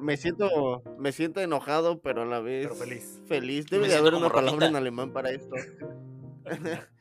[0.00, 3.20] Me siento, me siento enojado, pero a la vez Pero feliz.
[3.28, 3.66] Feliz.
[3.70, 5.54] Me Debe de haber una palabra en alemán para esto.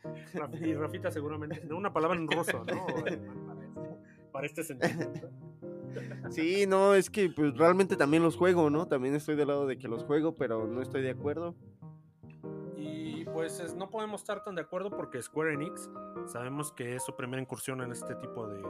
[0.61, 2.85] Y Rafita seguramente, no, una palabra en ruso, ¿no?
[2.95, 3.21] Para este,
[4.31, 5.29] para este sentimiento.
[6.31, 8.87] Sí, no, es que pues realmente también los juego, ¿no?
[8.87, 11.53] También estoy del lado de que los juego, pero no estoy de acuerdo.
[12.75, 15.89] Y pues es- no podemos estar tan de acuerdo porque Square Enix
[16.25, 18.61] sabemos que es su primera incursión en este tipo de,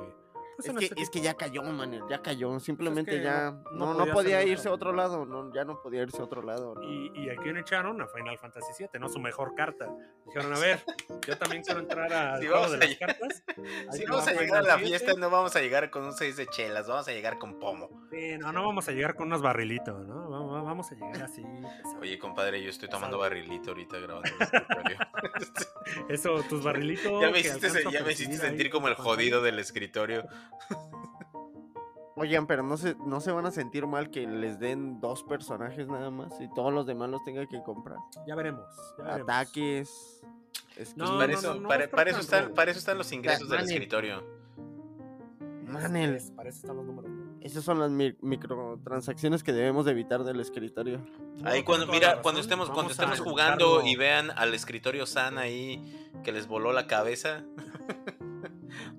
[0.56, 2.60] Pues Es en que, este es que ya cayó, man, ya cayó.
[2.60, 6.22] Simplemente que ya no- no, podía irse a otro lado, no, ya no podía irse
[6.22, 6.76] a otro lado.
[6.76, 6.84] ¿no?
[6.84, 9.10] Y, y aquí echaron a Final Fantasy VII, ¿no?
[9.10, 9.88] Su mejor carta.
[10.28, 10.80] Dijeron, a ver,
[11.28, 13.44] yo también quiero entrar al Si juego vamos de a las llegar- cartas.
[13.58, 14.88] Ahí Si vamos va a llegar a la 7.
[14.88, 17.90] fiesta, no vamos a llegar con un 6 de chelas, vamos a llegar con pomo.
[18.12, 20.30] Sí, no, no vamos a llegar con unos barrilitos, ¿no?
[20.30, 21.44] Vamos, vamos a llegar así.
[22.00, 24.98] Oye, compadre, yo estoy tomando barrilito ahorita grabando el escritorio.
[26.10, 27.22] Eso, tus barrilitos.
[27.22, 30.26] ya me hiciste, a ya me sentir como el jodido del escritorio.
[32.16, 35.88] Oigan, pero no se, no se van a sentir mal que les den dos personajes
[35.88, 37.98] nada más y todos los demás los tengan que comprar.
[38.28, 38.66] Ya veremos.
[39.00, 39.24] ya veremos.
[39.32, 40.22] Ataques.
[40.96, 42.56] No, para, no, eso, no, no, para, está para eso tan están, robo.
[42.56, 44.24] para eso están los ingresos del escritorio.
[45.68, 46.22] Manel.
[46.36, 47.12] Para eso están los números.
[47.42, 51.00] Esas son las mi- microtransacciones que debemos de evitar del escritorio.
[51.44, 56.10] Ahí cuando, mira, cuando estemos, cuando Vamos estemos jugando y vean al escritorio San ahí
[56.24, 57.44] que les voló la cabeza.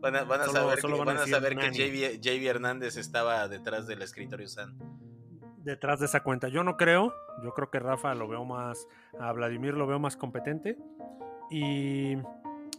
[0.00, 2.18] Van a, van a Solo- saber, solo que, van a van a decir saber que
[2.20, 4.76] JV Hernández estaba detrás del escritorio San.
[5.64, 6.48] detrás de esa cuenta.
[6.48, 7.12] Yo no creo.
[7.42, 8.86] Yo creo que Rafa lo veo más.
[9.18, 10.78] A Vladimir lo veo más competente.
[11.50, 12.16] Y.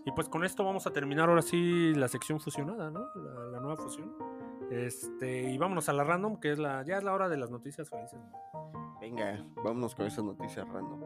[0.08, 3.08] Y pues con esto vamos a terminar ahora sí la sección fusionada, ¿no?
[3.16, 4.14] La, la nueva fusión.
[4.70, 7.50] Este, y vámonos a la random, que es la, ya es la hora de las
[7.50, 8.20] noticias felices.
[9.02, 11.02] Venga, vámonos con esas noticias random.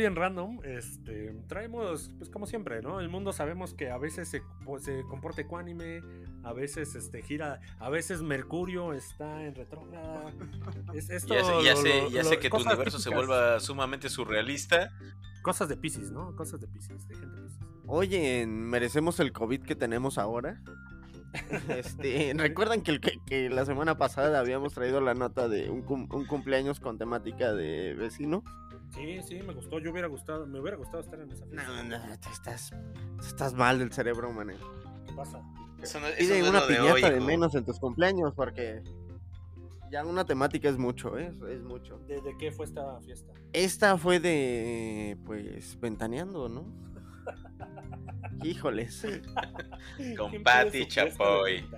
[0.00, 3.00] El día de hoy en Random, este, traemos, pues como siempre, ¿no?
[3.00, 6.00] El mundo sabemos que a veces se, po- se comporta ecuánime,
[6.42, 10.32] a veces este, gira, a veces Mercurio está en retrógrada.
[10.94, 13.10] Es, esto Ya sé, ya lo- sé, lo- ya lo- sé que tu universo se
[13.10, 14.90] vuelva sumamente surrealista.
[15.42, 16.34] Cosas de Pisces, ¿no?
[16.34, 17.58] Cosas de Pisces, de gente Pisces.
[17.86, 20.62] Oye, ¿merecemos el COVID que tenemos ahora?
[21.68, 25.82] Este, ¿Recuerdan que, el, que, que la semana pasada habíamos traído la nota de un,
[25.82, 28.42] cum- un cumpleaños con temática de vecino?
[28.94, 29.78] Sí, sí, me gustó.
[29.78, 31.82] Yo hubiera gustado, me hubiera gustado estar en esa No, fiesta.
[31.84, 32.70] no, te estás,
[33.20, 34.48] te estás mal del cerebro, man.
[35.06, 35.40] ¿Qué pasa?
[35.82, 38.34] Eso no, eso Pide no es una de piñata hoy, de menos en tus cumpleaños
[38.34, 38.82] porque
[39.90, 41.32] ya una temática es mucho, ¿eh?
[41.48, 41.98] Es- mucho.
[42.06, 43.32] ¿De, de qué fue esta fiesta?
[43.52, 46.66] Esta fue de, pues, ventaneando, ¿no?
[48.44, 49.02] Híjoles.
[50.16, 51.68] Con ¿Quién Pati pide su fiesta de Chapoy.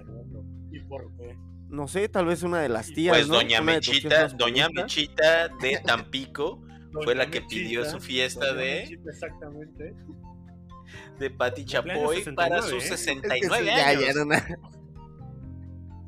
[0.71, 1.37] ¿Y por qué?
[1.69, 3.35] No sé, tal vez una de las tías, Pues ¿no?
[3.37, 4.69] doña Mechita, doña.
[4.69, 6.61] Mechita de Tampico,
[6.93, 9.95] Fue la que pidió su fiesta de- Mechita, exactamente.
[11.19, 12.77] de Pati Cumpleaños Chapoy para 69, sus ¿eh?
[12.77, 14.03] Es que 69 sí, ya, años.
[14.03, 14.59] ya era una-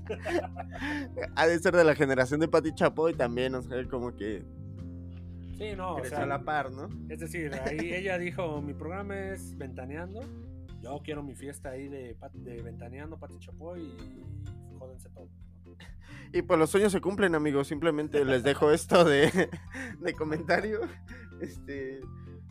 [1.37, 4.45] ha de ser de la generación de Pati Chapoy también, o sea, como que
[5.57, 6.89] Sí, no, o sea, a la par, ¿no?
[7.09, 10.21] es decir, ahí ella dijo, mi programa es Ventaneando,
[10.83, 15.31] yo quiero mi fiesta ahí de, de Ventaneando, Pati Chapoy y jódense todos.
[16.35, 17.69] Y pues los sueños se cumplen, amigos.
[17.69, 19.31] Simplemente les dejo esto de,
[20.01, 20.81] de comentario.
[21.41, 22.01] Este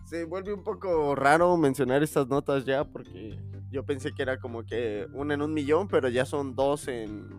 [0.06, 3.38] se vuelve un poco raro mencionar estas notas ya, porque
[3.72, 7.30] yo pensé que era como que una en un millón, pero ya son dos en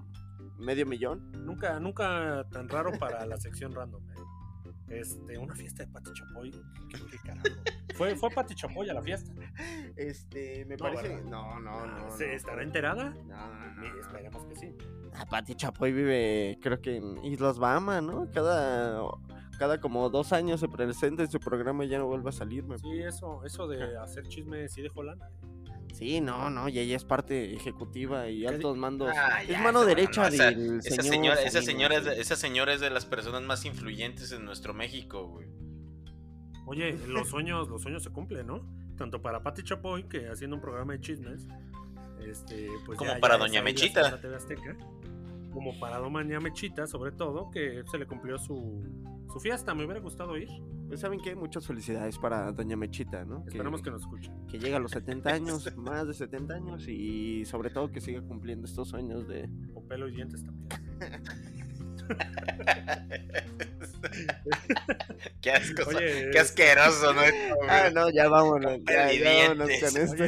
[0.58, 1.30] medio millón.
[1.44, 4.14] Nunca, nunca tan raro para la sección random, ¿eh?
[4.88, 6.50] Este, una fiesta de Pati Chapoy,
[6.90, 7.46] ¿qué, qué carajo?
[7.94, 9.32] ¿Fue, ¿Fue Pati Chapoy a la fiesta?
[9.96, 11.08] Este, me No, parece.
[11.08, 11.24] ¿verdad?
[11.24, 12.10] No, no, no.
[12.10, 13.10] ¿Se no, estará enterada?
[13.26, 14.00] No, Ni- no.
[14.00, 14.76] Esperemos que sí.
[15.14, 18.28] Ah, Pati Chapoy vive, creo que en Islas Bahamas, ¿no?
[18.32, 19.00] Cada,
[19.58, 22.64] cada como dos años se presenta en su programa y ya no vuelve a salir.
[22.64, 25.28] me- Sí, eso, eso de hacer chisme sí dejó lana.
[25.28, 25.50] ¿eh?
[25.94, 29.12] Sí, no, no, y ella es parte ejecutiva y ¿Qué di- altos mandos.
[29.16, 32.14] Ah, es ya, mano no, derecha no, del Esa señor señora, esa señora, es de,
[32.16, 32.20] sí.
[32.20, 35.46] esa señora es de las personas más influyentes en nuestro México, güey.
[36.66, 38.66] Oye, los sueños, los sueños se cumplen, ¿no?
[38.96, 41.46] Tanto para Pati Chapoy, que haciendo un programa de chismes,
[42.26, 44.20] este, pues Como ya- para ya Doña Mechita.
[45.54, 48.82] Como para Doña Mechita, sobre todo, que se le cumplió su,
[49.32, 49.74] su fiesta.
[49.74, 50.48] Me hubiera gustado ir.
[50.88, 53.44] Pues saben qué, muchas felicidades para Doña Mechita, ¿no?
[53.46, 54.34] Esperamos que nos escuchen.
[54.48, 58.20] que llega a los 70 años, más de 70 años y sobre todo que siga
[58.20, 59.48] cumpliendo estos sueños de...
[59.72, 60.68] Con pelo y dientes también.
[65.40, 67.22] qué asco, Oye, qué asqueroso, ¿no?
[67.68, 70.24] Ah, no, ya vámonos, ya, ya vámonos con esto.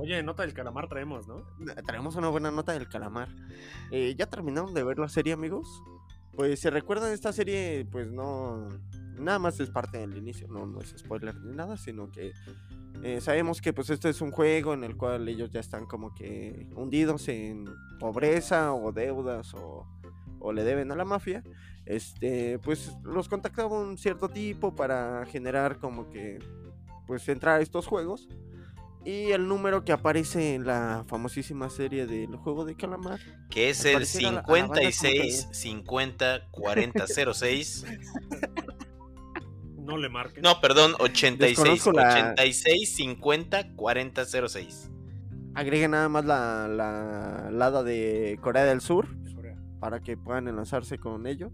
[0.00, 1.44] Oye, nota del calamar traemos, ¿no?
[1.86, 3.28] Traemos una buena nota del calamar.
[3.90, 5.68] Eh, ¿Ya terminaron de ver la serie, amigos?
[6.34, 8.68] Pues si recuerdan esta serie, pues no...
[9.18, 12.32] Nada más es parte del inicio, no, no es spoiler ni nada, sino que
[13.02, 16.14] eh, sabemos que pues este es un juego en el cual ellos ya están como
[16.14, 17.66] que hundidos en
[17.98, 19.86] pobreza o deudas o,
[20.38, 21.44] o le deben a la mafia.
[21.84, 26.38] Este, pues los contactaba un cierto tipo para generar como que
[27.06, 28.26] pues entrar a estos juegos.
[29.04, 33.18] Y el número que aparece en la famosísima serie del juego de calamar.
[33.48, 37.84] Que es el parecer a la- a la banda como que- 56 50 40 06.
[39.78, 40.42] No le marquen.
[40.42, 44.90] No, perdón, 86 Desconozco la- 86 50 40 06.
[45.54, 49.56] Agregue nada más la, la, la hada de Corea del Sur Corea.
[49.80, 51.50] para que puedan enlazarse con ellos.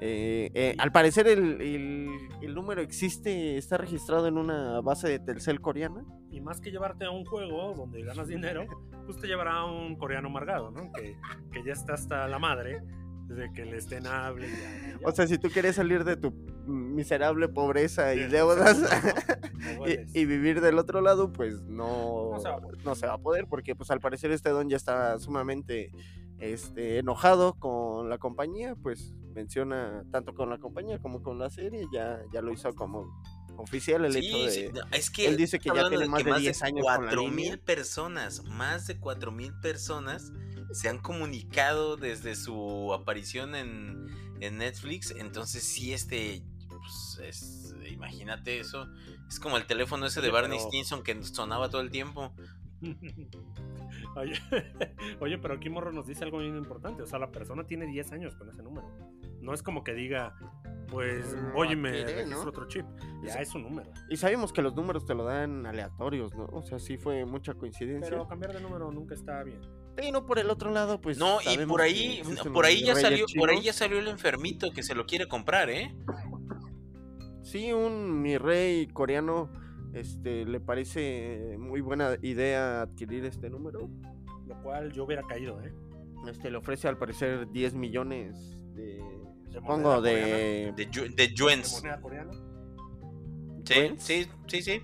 [0.00, 5.18] Eh, eh, al parecer el, el- el número existe, está registrado en una base de
[5.18, 6.04] Telcel coreana.
[6.30, 8.64] Y más que llevarte a un juego donde ganas dinero,
[9.06, 10.92] pues te llevará a un coreano amargado, ¿no?
[10.92, 11.16] Que,
[11.52, 12.80] que ya está hasta la madre
[13.26, 14.48] de que le estén hable.
[14.48, 15.06] ya, ya.
[15.06, 16.30] O sea, si tú quieres salir de tu
[16.66, 18.78] miserable pobreza y deudas
[19.78, 22.84] no y, vivir del otro lado, pues no, No se va a poder.
[22.84, 25.90] no se va a poder, porque pues al parecer este don ya está sumamente
[26.38, 31.86] este, enojado con la compañía, pues menciona tanto con la compañía como con la serie,
[31.92, 33.22] ya, ya lo hizo como
[33.56, 34.50] oficial el hecho de...
[34.50, 36.92] sí, no, es que él dice que ya tiene de más de 10 años con
[36.92, 37.50] la 4 línea.
[37.50, 40.32] mil personas, más de 4 mil personas
[40.72, 44.06] se han comunicado desde su aparición en,
[44.40, 45.14] en Netflix.
[45.16, 48.86] Entonces, sí, este, pues, es, imagínate eso.
[49.28, 52.32] Es como el teléfono ese de Barney Stinson que sonaba todo el tiempo.
[54.16, 54.34] Oye,
[55.20, 57.02] oye, pero aquí Morro nos dice algo bien importante.
[57.02, 58.88] O sea, la persona tiene 10 años con ese número.
[59.40, 60.34] No es como que diga,
[60.88, 62.40] pues, Lo oye, me ¿no?
[62.42, 62.84] otro chip.
[63.22, 63.38] Ya Sí.
[63.42, 63.90] es un número.
[64.10, 66.46] Y sabemos que los números te lo dan aleatorios, ¿no?
[66.46, 68.10] O sea, sí fue mucha coincidencia.
[68.10, 69.60] Pero cambiar de número nunca está bien.
[69.94, 71.18] Pero por el otro lado, pues...
[71.18, 74.82] no, y por ahí, por ahí ya salió, por ahí ya salió el enfermito que
[74.82, 75.94] se lo quiere comprar, ¿eh?
[77.42, 79.50] Sí, un mi rey coreano,
[79.94, 83.88] este, le parece muy buena idea adquirir este número.
[84.46, 85.72] Lo cual yo hubiera caído, ¿eh?
[86.28, 88.34] Este, le ofrece al parecer 10 millones
[88.74, 91.80] de, De supongo, moneda de, De, yu- de De yuens.
[91.82, 92.32] moneda coreana.
[93.64, 94.02] Sí, ¿Yuens?
[94.02, 94.82] sí, sí, sí.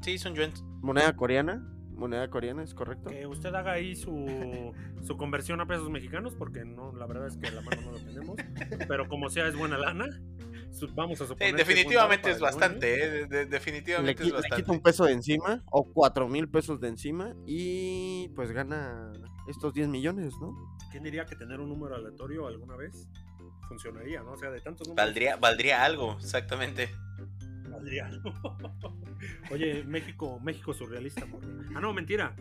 [0.00, 0.64] Sí, son yuens.
[0.80, 1.64] moneda coreana.
[1.94, 3.10] Moneda coreana, ¿es correcto?
[3.10, 4.72] Que usted haga ahí su,
[5.02, 7.98] su conversión a pesos mexicanos, porque no, la verdad es que la mano no lo
[7.98, 8.36] tenemos.
[8.86, 10.06] Pero como sea, es buena lana.
[10.94, 11.50] Vamos a Sí, suponer.
[11.52, 13.08] que definitivamente es bastante, ¿eh?
[13.10, 14.70] De- de- Le, definitivamente qui- es le quita bastante.
[14.70, 19.12] un peso de encima o 4 mil pesos de encima y pues gana
[19.48, 20.54] estos 10 millones, ¿no?
[20.90, 23.08] ¿Quién diría que tener un número aleatorio alguna vez
[23.68, 24.32] funcionaría, no?
[24.32, 25.06] O sea, de tantos números.
[25.06, 26.90] Valdría, valdría algo, exactamente.
[27.68, 28.10] Valdría.
[29.50, 31.26] Oye, México, México surrealista.
[31.74, 32.34] Ah, no, mentira.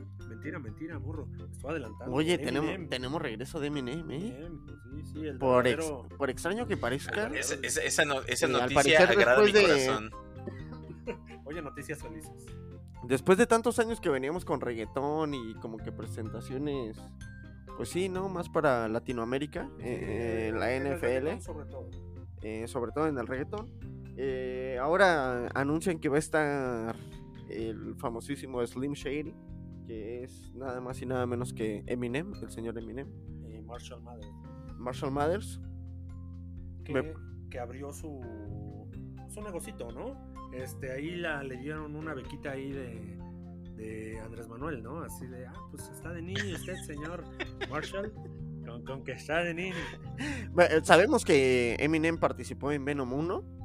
[0.51, 1.27] Mentira, mentira, morro.
[1.51, 2.15] Estoy adelantando.
[2.15, 4.15] Oye, tenemos, tenemos regreso de Eminem, ¿eh?
[4.15, 7.27] Eminem, Sí, sí, el Por, ex- por extraño que parezca.
[7.27, 10.11] Esa, esa- esa no- esa Sí, al noticia parecer agrada mi después de- corazón.
[11.45, 12.45] Oye, noticias felices.
[13.03, 16.97] después de tantos años que veníamos con reggaetón y como que presentaciones,
[17.77, 18.27] pues sí, ¿no?
[18.29, 21.89] Más para Latinoamérica, eh, eh, la NFL, sobre todo.
[22.41, 23.69] eh, sobre todo en el reggaetón.
[24.17, 26.95] Eh, ahora anuncian que va a estar
[27.49, 29.33] el famosísimo Slim Shady,
[29.87, 33.07] que es nada más y nada menos que Eminem, el señor Eminem.
[33.45, 34.29] Eh, Marshall Mathers.
[34.77, 35.61] Marshall Mathers.
[36.83, 37.13] que, Me-
[37.49, 38.19] que abrió su,
[39.29, 40.15] su negocito, ¿no?
[40.53, 43.17] Este, ahí la, le dieron una bequita ahí de,
[43.75, 44.99] de Andrés Manuel, ¿no?
[45.01, 47.23] Así de, ah, pues está de niño usted, señor
[47.69, 48.11] Marshall,
[48.65, 49.75] con, con que está de niño.
[50.59, 53.56] Eh, Sabemos que Eminem participó en Venom 1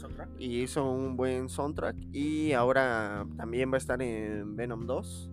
[0.00, 0.28] soundtrack.
[0.38, 5.30] y hizo un buen soundtrack y ahora también va a estar en Venom 2.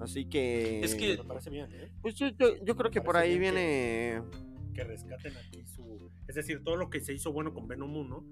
[0.00, 0.80] Así que...
[0.84, 1.90] Es que- Me parece bien, ¿eh?
[2.00, 4.48] Pues yo, yo- yo creo que por ahí bien que- viene...
[4.74, 6.10] Que rescaten aquí su...
[6.28, 8.24] Es decir, todo lo que se hizo bueno con Venom 1,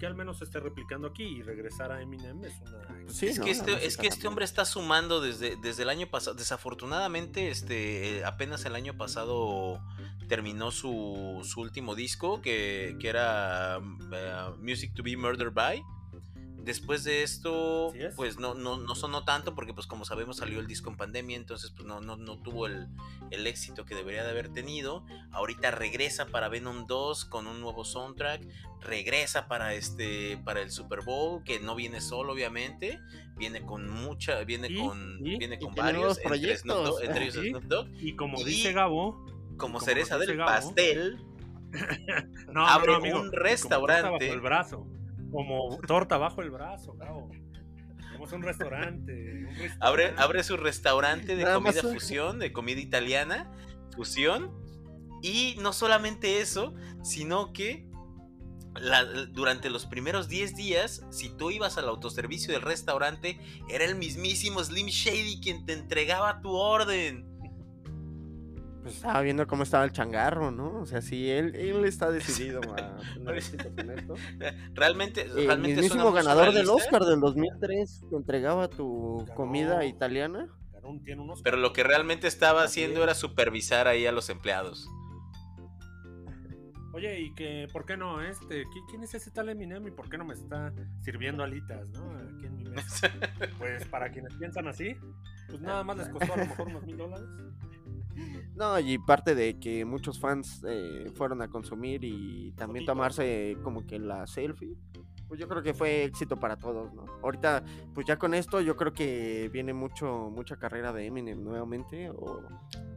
[0.00, 3.08] que al menos se esté replicando aquí y regresar a Eminem es una...
[3.08, 3.44] Sí, es, ¿no?
[3.44, 6.34] que este, es que este hombre está sumando desde, desde el año pasado.
[6.36, 9.80] Desafortunadamente, este, eh, apenas el año pasado
[10.32, 13.76] terminó su, su último disco, que, que era
[14.14, 15.82] eh, Music to be Murdered by.
[16.64, 18.14] Después de esto, es.
[18.14, 21.36] pues no, no, no sonó tanto porque pues como sabemos salió el disco en pandemia,
[21.36, 22.86] entonces pues no, no, no tuvo el,
[23.30, 25.04] el éxito que debería de haber tenido.
[25.32, 28.46] Ahorita regresa para Venom 2 con un nuevo soundtrack,
[28.80, 33.00] regresa para este para el Super Bowl, que no viene solo obviamente,
[33.36, 37.02] viene con mucha, viene Y- con y- viene con varios, entre Snoop Dogg, proyectos.
[37.02, 37.48] entre ellos Sí.
[37.50, 39.26] Snoop Dogg, Y como Y- dice Gabo...
[39.62, 41.18] como como cereza del Gabo, pastel,
[42.52, 44.08] No, Abre no, amigo, un como restaurante.
[44.08, 44.86] torta bajo el brazo.
[45.30, 49.46] Como torta bajo el brazo, un restaurante.
[49.48, 49.76] un restaurante.
[49.80, 53.50] abre, abre su restaurante de Nada comida fusión, de comida italiana,
[53.96, 54.52] fusión.
[55.22, 57.88] Y no solamente eso, sino que
[58.74, 63.38] la- durante los primeros 10 días, si tú ibas al autoservicio del restaurante,
[63.68, 67.31] era el mismísimo Slim Shady quien te entregaba tu orden.
[68.82, 70.80] Pues estaba viendo cómo estaba el changarro, ¿no?
[70.80, 74.14] O sea, sí, él, él está decidido a tener éxito con esto.
[74.74, 79.34] Realmente, El realmente una voz ganador del Oscar del 2003 te entregaba tu Ganó.
[79.34, 80.48] comida italiana.
[80.72, 83.04] Ganó un- tiene unos Pero lo que realmente estaba Así haciendo es.
[83.04, 84.88] era supervisar ahí a los empleados.
[86.94, 88.20] Oye, y que, ¿por qué no?
[88.20, 91.88] Este, ¿qui- ¿quién es ese tal Eminem y por qué no me está sirviendo alitas,
[91.88, 92.10] no?
[92.36, 93.08] Aquí en mi mesa.
[93.58, 94.94] Pues para quienes piensan así,
[95.48, 97.24] pues nada más les costó a lo mejor unos mil dólares.
[98.54, 103.86] No, y parte de que muchos fans eh, fueron a consumir y también tomarse como
[103.86, 104.76] que la selfie.
[105.28, 107.06] Pues yo creo que fue éxito para todos, ¿no?
[107.22, 112.10] Ahorita, pues ya con esto, yo creo que viene mucho, mucha carrera de Eminem nuevamente.
[112.10, 112.42] O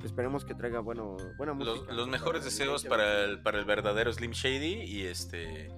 [0.03, 1.93] esperemos que traiga bueno, buena música.
[1.93, 2.89] los mejores Para deseos 2020.
[2.89, 5.69] para el, para el verdadero Slim Shady y este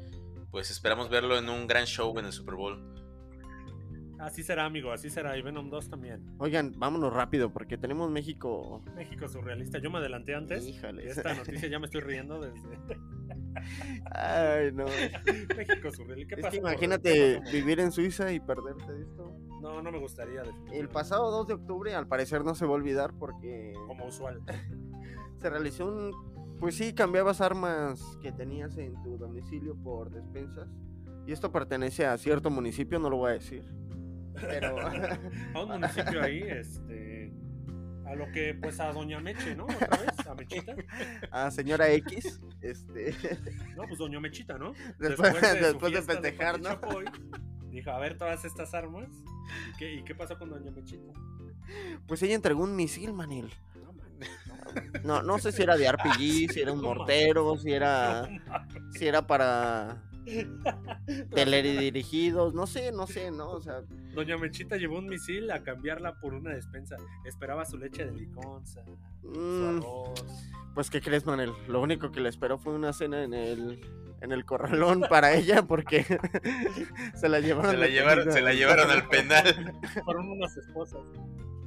[0.49, 2.96] pues esperamos verlo en un gran show en el Super Bowl.
[4.19, 5.37] Así será, amigo, así será.
[5.37, 6.25] Y Venom 2 también.
[6.39, 8.81] Oigan, vámonos rápido porque tenemos México.
[8.95, 9.77] México surrealista.
[9.77, 10.65] Yo me adelanté antes.
[10.65, 11.05] Híjole.
[11.05, 12.59] Y esta noticia ya me estoy riendo desde
[14.11, 14.85] Ay, no.
[15.55, 16.35] México surrealista.
[16.35, 19.31] ¿Qué Es imagínate vivir en Suiza y perderte de esto.
[19.61, 20.43] No, no me gustaría.
[20.71, 24.41] El pasado 2 de octubre, al parecer, no se va a olvidar porque Como usual.
[25.37, 26.11] se realizó un.
[26.59, 30.67] Pues sí, cambiabas armas que tenías en tu domicilio por despensas.
[31.27, 33.63] Y esto pertenece a cierto municipio, no lo voy a decir.
[34.41, 34.77] Pero.
[35.53, 37.31] A un municipio ahí, este.
[38.05, 39.65] A lo que, pues a Doña Meche, ¿no?
[39.65, 40.75] Otra vez, a Mechita.
[41.29, 42.39] a señora X.
[42.61, 43.13] Este.
[43.75, 44.73] No, pues Doña Mechita, ¿no?
[44.97, 46.69] Después, después de festejar, ¿no?
[46.69, 47.05] Chapoy,
[47.69, 49.09] dijo, a ver todas estas armas.
[49.73, 51.11] ¿Y qué, y qué pasó con Doña Mechita?
[52.07, 53.53] Pues ella entregó un misil, Manil.
[55.03, 55.21] No.
[55.21, 58.27] No, sé si era de RPG, si era un mortero, si era.
[58.93, 60.03] Si era para.
[61.33, 63.51] Teledirigidos, no sé, no sé, ¿no?
[63.51, 63.81] O sea,
[64.13, 66.97] Doña Mechita llevó un misil a cambiarla por una despensa.
[67.25, 68.83] Esperaba su leche de liconza,
[69.21, 70.25] su mm, arroz.
[70.73, 71.53] pues ¿qué crees, Manel?
[71.67, 73.79] Lo único que le esperó fue una cena en el
[74.19, 76.03] en el corralón para ella porque
[77.15, 77.71] se la llevaron.
[77.71, 79.73] Se la llevaron, se la llevaron al penal.
[80.03, 81.01] Fueron unas esposas.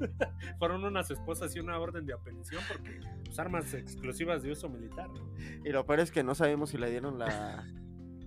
[0.58, 5.08] Fueron unas esposas y una orden de aprehensión porque pues, armas exclusivas de uso militar.
[5.08, 5.30] ¿no?
[5.64, 7.64] Y lo peor es que no sabemos si le dieron la,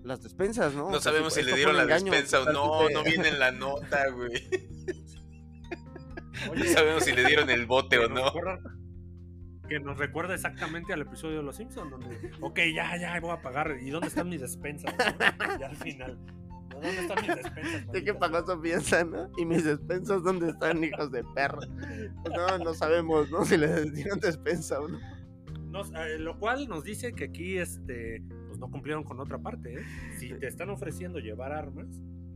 [0.04, 0.86] las despensas, ¿no?
[0.86, 3.38] O No sea, sabemos si le dieron la engaño despensa o no, no viene en
[3.40, 4.32] la nota, güey.
[6.54, 8.26] No sabemos si le dieron el bote o nos no.
[8.26, 8.76] recuerda-
[9.68, 13.40] que nos recuerda exactamente al episodio de Los Simpsons, donde, ok, ya, ya, voy a
[13.40, 13.78] pagar.
[13.80, 14.94] ¿Y dónde están mis despensas?
[14.94, 15.58] no?
[15.58, 16.18] Y al final.
[16.68, 17.92] ¿dónde están mis despensas?
[17.92, 19.30] ¿De qué pagoso piensa, no?
[19.38, 21.60] Y mis despensas, ¿dónde están, hijos de perro?
[22.22, 23.44] Pues no, no sabemos, ¿no?
[23.46, 24.98] Si le dieron despensa o no.
[25.70, 28.22] Nos- eh, lo cual nos dice que aquí este
[28.64, 29.74] no cumplieron con otra parte.
[29.74, 29.84] ¿eh?
[30.18, 31.86] Si te están ofreciendo llevar armas,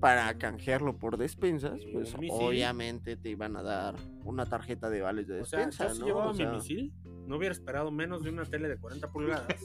[0.01, 5.41] Para canjearlo por despensas, pues obviamente te iban a dar una tarjeta de vales de
[5.41, 6.93] o sea, despensa, yo llevaba O mi misil,
[7.27, 9.57] no hubiera esperado menos de una tele de 40 pulgadas,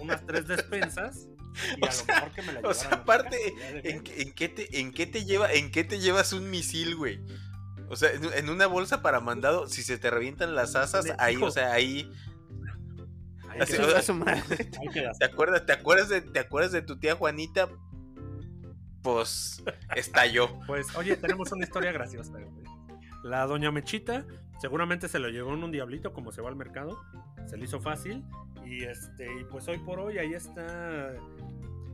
[0.00, 1.28] unas tres despensas
[1.76, 3.36] y a O lo sea, mejor que me la o sea, aparte,
[3.84, 6.96] ¿En, qué- en qué te, en, qué te lleva, ¿En qué te llevas un misil,
[6.96, 7.20] güey?
[7.88, 11.50] O sea, en, una bolsa para mandado, si se te revientan las asas, ahí, o
[11.52, 12.10] sea, ahí.
[13.60, 14.42] Así, sea, su madre.
[15.18, 17.68] ¿Te acuerdas, te acuerdas de, te acuerdas de tu tía Juanita?
[19.02, 19.62] Pues
[19.94, 20.48] estalló.
[20.66, 22.46] Pues, oye, tenemos una historia graciosa, güey.
[23.22, 24.24] La doña Mechita
[24.60, 26.98] seguramente se lo llevó en un diablito como se va al mercado.
[27.46, 28.24] Se le hizo fácil.
[28.64, 31.12] Y este, y pues hoy por hoy ahí está.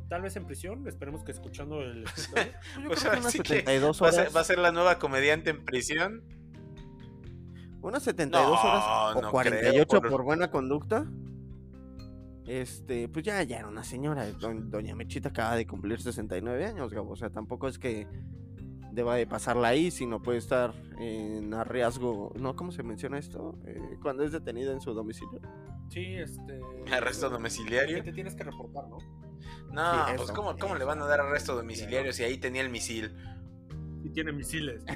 [0.09, 0.87] Tal vez en prisión.
[0.89, 4.25] Esperemos que escuchando el Pues creo que ahora unas sí que 72 ¿Va a, horas.
[4.27, 6.23] ser, va a ser la nueva comediante en prisión?
[7.83, 10.11] Unas 72 No, horas o no 48 creo, por...
[10.11, 11.05] por- buena conducta.
[12.47, 14.27] Este, pues ya, ya era una señora.
[14.33, 17.13] Do- Doña Mechita acaba de cumplir 69 años, Gabo.
[17.13, 18.07] O sea, tampoco es que
[18.93, 22.33] deba de pasarla ahí, sino puede estar en riesgo.
[22.39, 22.57] ¿No?
[22.57, 23.59] ¿Cómo se menciona esto?
[23.67, 25.41] Eh, cuando es detenida en su domicilio.
[25.89, 26.61] Sí, este.
[26.93, 28.03] Arresto Que domiciliario.
[28.03, 28.99] te tienes que reportar, ¿no?
[29.73, 32.63] No, Sí, pues eso, ¿cómo, cómo le van a dar arresto domiciliario si ahí tenía
[32.63, 33.15] el misil?
[34.05, 34.83] Y tiene misiles.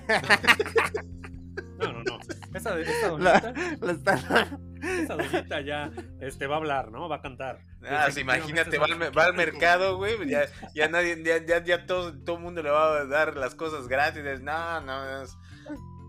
[1.79, 2.19] No, no, no.
[2.57, 7.09] Esa, esa doñita, La está- esa doñita ya este, va a hablar, ¿no?
[7.09, 7.61] Va a cantar.
[7.89, 10.43] Ah, sí, imagínate, va va al mercado, güey, pues ya,
[10.75, 14.23] ya nadie, ya, ya, ya todo, todo mundo le va a dar las cosas gratis.
[14.43, 15.37] No, no, es-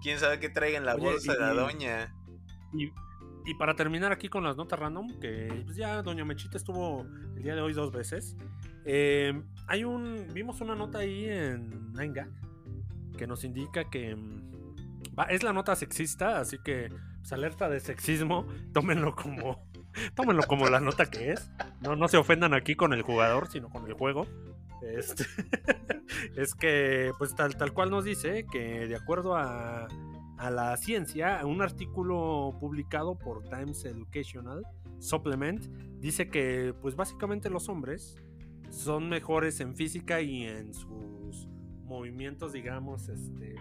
[0.02, 2.14] quién sabe qué traiga en la Oye, bolsa y- la doña.
[2.74, 2.91] Y,
[3.45, 7.06] y para terminar aquí con las notas random, que pues ya Doña Mechita estuvo
[7.36, 8.36] el día de hoy dos veces.
[8.86, 9.34] eh,
[9.68, 10.28] hay un.
[10.34, 12.30] Vimos una nota ahí en 9gag
[13.18, 14.15] que nos indica que.
[15.30, 16.89] Es la nota sexista, así que
[17.19, 19.68] pues, alerta de sexismo, tómenlo como.
[20.14, 21.49] Tómenlo como la nota que es.
[21.81, 24.27] No, no se ofendan aquí con el jugador, sino con el juego.
[24.84, 25.26] Este,
[26.35, 29.88] es que, pues tal, tal cual nos dice que de acuerdo a
[30.52, 34.64] la ciencia, un artículo publicado por Times Educational
[34.99, 35.65] Supplement
[35.99, 38.15] dice que pues básicamente los hombres
[38.69, 41.48] son mejores en física y en sus
[41.84, 43.56] movimientos, digamos, este,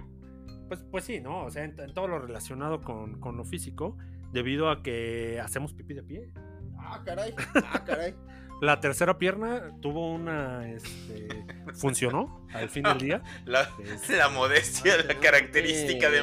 [0.69, 1.45] pues, pues sí, ¿no?
[1.45, 3.97] O sea, en, en todo lo relacionado con, con, lo físico,
[4.33, 6.31] debido a que hacemos pipí de pie.
[6.79, 7.35] Ah, caray,
[7.65, 8.15] ah, caray.
[8.61, 11.29] La tercera pierna tuvo una, este,
[11.75, 13.23] funcionó al fin del día.
[13.45, 16.23] La, Este, la modestia, Ah, la característica de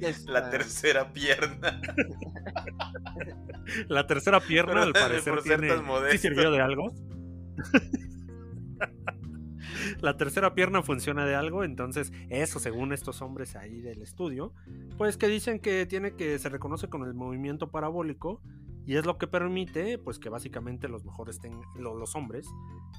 [0.00, 1.80] es la tercera pierna.
[3.88, 5.70] La tercera pierna, al parecer, tiene,
[6.12, 6.92] sí sirvió de algo.
[10.00, 14.52] La tercera pierna funciona de algo, entonces eso, según estos hombres ahí del estudio,
[14.98, 18.40] pues que dicen que tiene que se reconoce con el movimiento parabólico
[18.86, 22.46] y es lo que permite, pues que básicamente los mejores ten- lo- los hombres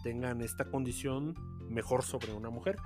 [0.04, 1.36] tengan esta condición
[1.70, 2.78] mejor sobre una mujer.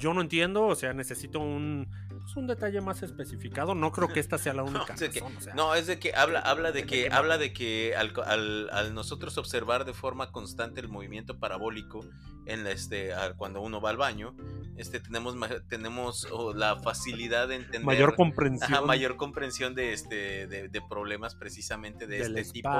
[0.00, 1.88] Yo no entiendo, o sea, necesito un,
[2.18, 3.74] pues, un detalle más especificado.
[3.74, 6.40] No creo que esta sea la única que- o sea, No, es de que habla,
[6.40, 10.80] habla de que, que- habla de que al, al- al nosotros observar de forma constante
[10.80, 12.00] el movimiento parabólico
[12.46, 14.34] en la, este, al- cuando uno va al baño,
[14.78, 15.36] este, tenemos,
[15.68, 18.72] tenemos oh, la facilidad de entender mayor comprensión.
[18.72, 22.70] ajá, mayor comprensión de, este, de, de problemas precisamente de del este tipo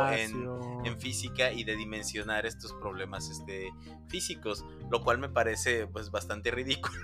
[0.84, 3.68] en, física y de dimensionar estos problemas este,
[4.08, 6.98] físicos, lo cual me parece pues bastante ridículo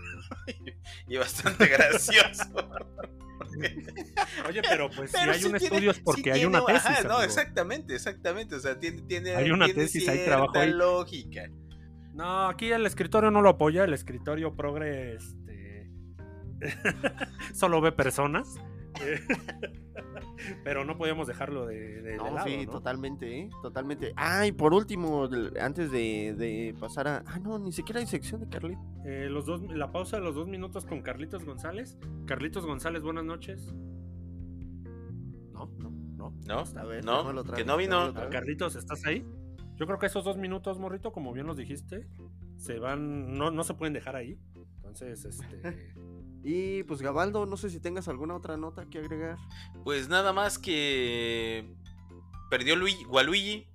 [1.09, 2.45] y bastante gracioso.
[4.49, 6.87] Oye, pero pues Pero si hay un tiene- estudio es porque hay tiene- una tesis.
[6.87, 8.55] ajá, no, exactamente, exactamente.
[8.57, 10.73] O sea, tiene, tiene, Hay una tiene tesis, hay cierta trabajo ahí.
[10.73, 11.51] lógica.
[12.15, 15.91] No, aquí el escritorio no lo apoya, el escritorio progre este,
[17.53, 18.55] solo ve personas.
[20.63, 22.71] pero no podíamos dejarlo de, de- de No, lado, sí, ¿no?
[22.73, 23.51] totalmente, ¿eh?
[23.63, 24.13] Totalmente.
[24.17, 25.29] Ah, y por último,
[25.61, 27.25] antes de, de pasar a...
[27.27, 28.77] Ah, no, ni siquiera hay sección de Carly.
[29.05, 31.99] Eh, los dos, la pausa de los dos minutos con Carlitos González.
[32.27, 33.75] Carlitos González, buenas noches.
[35.53, 36.35] No, no, no.
[36.47, 36.65] ¿No?
[36.81, 38.13] A ver, no, que no vino.
[38.31, 39.27] Carlitos, ¿estás ahí?
[39.77, 42.07] Yo creo que esos dos minutos, morrito, como bien los dijiste,
[42.57, 44.39] se van, no, no se pueden dejar ahí.
[44.77, 45.95] Entonces, este...
[46.47, 49.39] Y pues Gabaldo, no sé si tengas alguna otra nota que agregar.
[49.83, 51.75] Pues nada más que
[52.51, 53.67] perdió Luigi, Waluigi,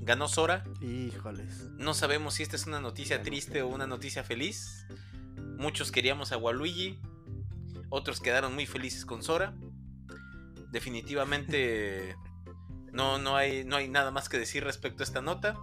[0.00, 0.64] ganó Sora.
[0.80, 1.68] Híjoles.
[1.76, 4.86] No sabemos si esta es una noticia triste o una noticia feliz.
[5.58, 6.98] Muchos queríamos a Waluigi,
[7.90, 9.54] otros quedaron muy felices con Sora.
[10.72, 12.16] Definitivamente
[12.92, 15.56] no, no, hay, no hay nada más que decir respecto a esta nota.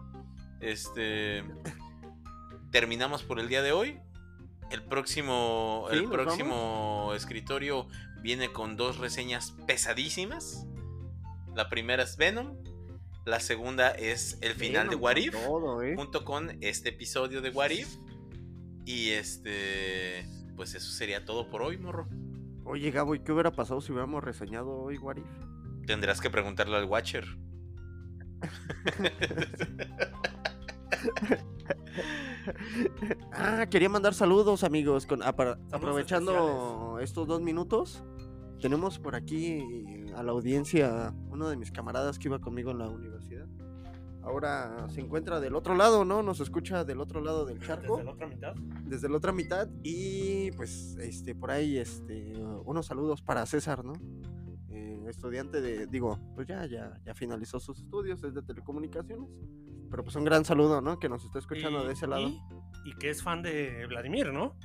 [0.61, 1.43] Este
[2.75, 3.99] terminamos por el día de hoy.
[4.69, 7.87] El próximo, Sí, el próximo escritorio
[8.21, 10.67] viene con dos reseñas pesadísimas.
[11.55, 12.57] La primera es Venom.
[13.23, 15.95] La segunda es el final de What con If Todo, ¿eh?
[15.95, 17.95] junto con este episodio de What If.
[18.85, 20.27] Y este,
[20.57, 22.09] pues eso sería todo por hoy, morro.
[22.65, 25.25] Oye, Gabo, ¿y qué hubiera pasado si hubiéramos reseñado hoy What If?
[25.85, 27.25] Tendrás que preguntarle al Watcher.
[33.31, 35.05] Ah, quería mandar saludos, amigos.
[35.05, 38.03] Con, Saludos aprovechando estos dos minutos,
[38.61, 42.89] tenemos por aquí a la audiencia uno de mis camaradas que iba conmigo en la
[42.89, 43.47] universidad.
[44.21, 46.23] Ahora se encuentra del otro lado, ¿no?
[46.23, 48.53] Nos escucha del otro lado del charco, Desde la otra mitad.
[48.85, 49.69] desde la otra mitad.
[49.83, 52.33] Y pues, este, por ahí, este,
[52.65, 53.93] unos saludos para César, ¿no?
[55.07, 59.29] Estudiante de, digo, pues ya, ya, ya finalizó sus estudios, es de telecomunicaciones.
[59.89, 60.97] Pero pues un gran saludo, ¿no?
[60.99, 62.27] Que nos está escuchando Y- de ese lado.
[62.27, 62.41] Y,
[62.85, 64.55] y que es fan de Vladimir, ¿no?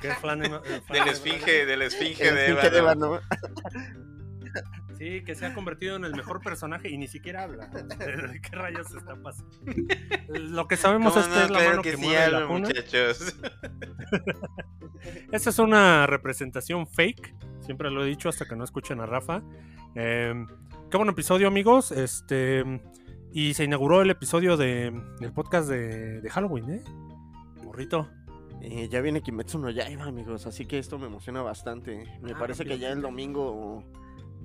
[0.00, 0.50] Que es fan de, eh,
[0.86, 3.20] fan Del de esfinge, del esfinge El de esfinge de Ébano.
[4.98, 7.66] Sí, que se ha convertido en el mejor personaje y ni siquiera habla.
[7.68, 9.50] ¿De qué rayos está pasando?
[10.28, 11.44] Lo que sabemos ¿Cómo es que no?
[11.44, 12.68] es la Claro mano que que, sí, mueve la cuna.
[12.68, 13.36] muchachos.
[15.32, 17.34] Esa es una representación fake.
[17.60, 19.42] Siempre lo he dicho hasta que no escuchen a Rafa.
[19.94, 20.34] Eh,
[20.90, 21.92] qué buen episodio, amigos.
[21.92, 22.64] Este.
[23.32, 26.84] Y se inauguró el episodio de, del podcast de, de Halloween, ¿eh?
[27.62, 28.08] Morrito.
[28.62, 32.04] Eh, ya viene Kimetsu no Yaiba, amigos, así que esto me emociona bastante.
[32.22, 33.84] Me Ah, parece que ya el domingo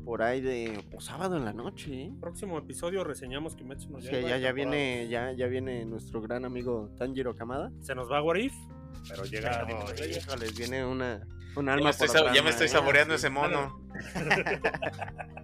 [0.06, 2.14] por ahí de o sábado en la noche, ¿eh?
[2.20, 6.90] Próximo episodio reseñamos Kimetsu no Yaiba, ya, ya viene ya ya viene nuestro gran amigo
[6.98, 7.72] Tanjiro Kamada.
[7.80, 8.54] Se nos va a What If,
[9.10, 9.66] pero llega.
[9.66, 11.26] Pero, híjoles, viene una
[11.56, 12.70] un Ya alma me estoy, por sab- ya me estoy ¿eh?
[12.70, 13.80] saboreando ese mono.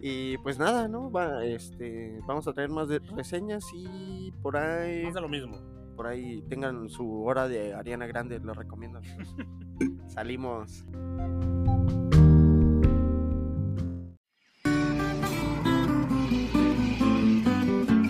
[0.00, 1.12] Y pues nada, ¿no?
[1.12, 5.60] Va, este, vamos a traer más de reseñas y por ahí Más de lo mismo.
[5.96, 9.00] por ahí tengan su hora de Ariana Grande, lo recomiendo.
[10.08, 10.84] Salimos.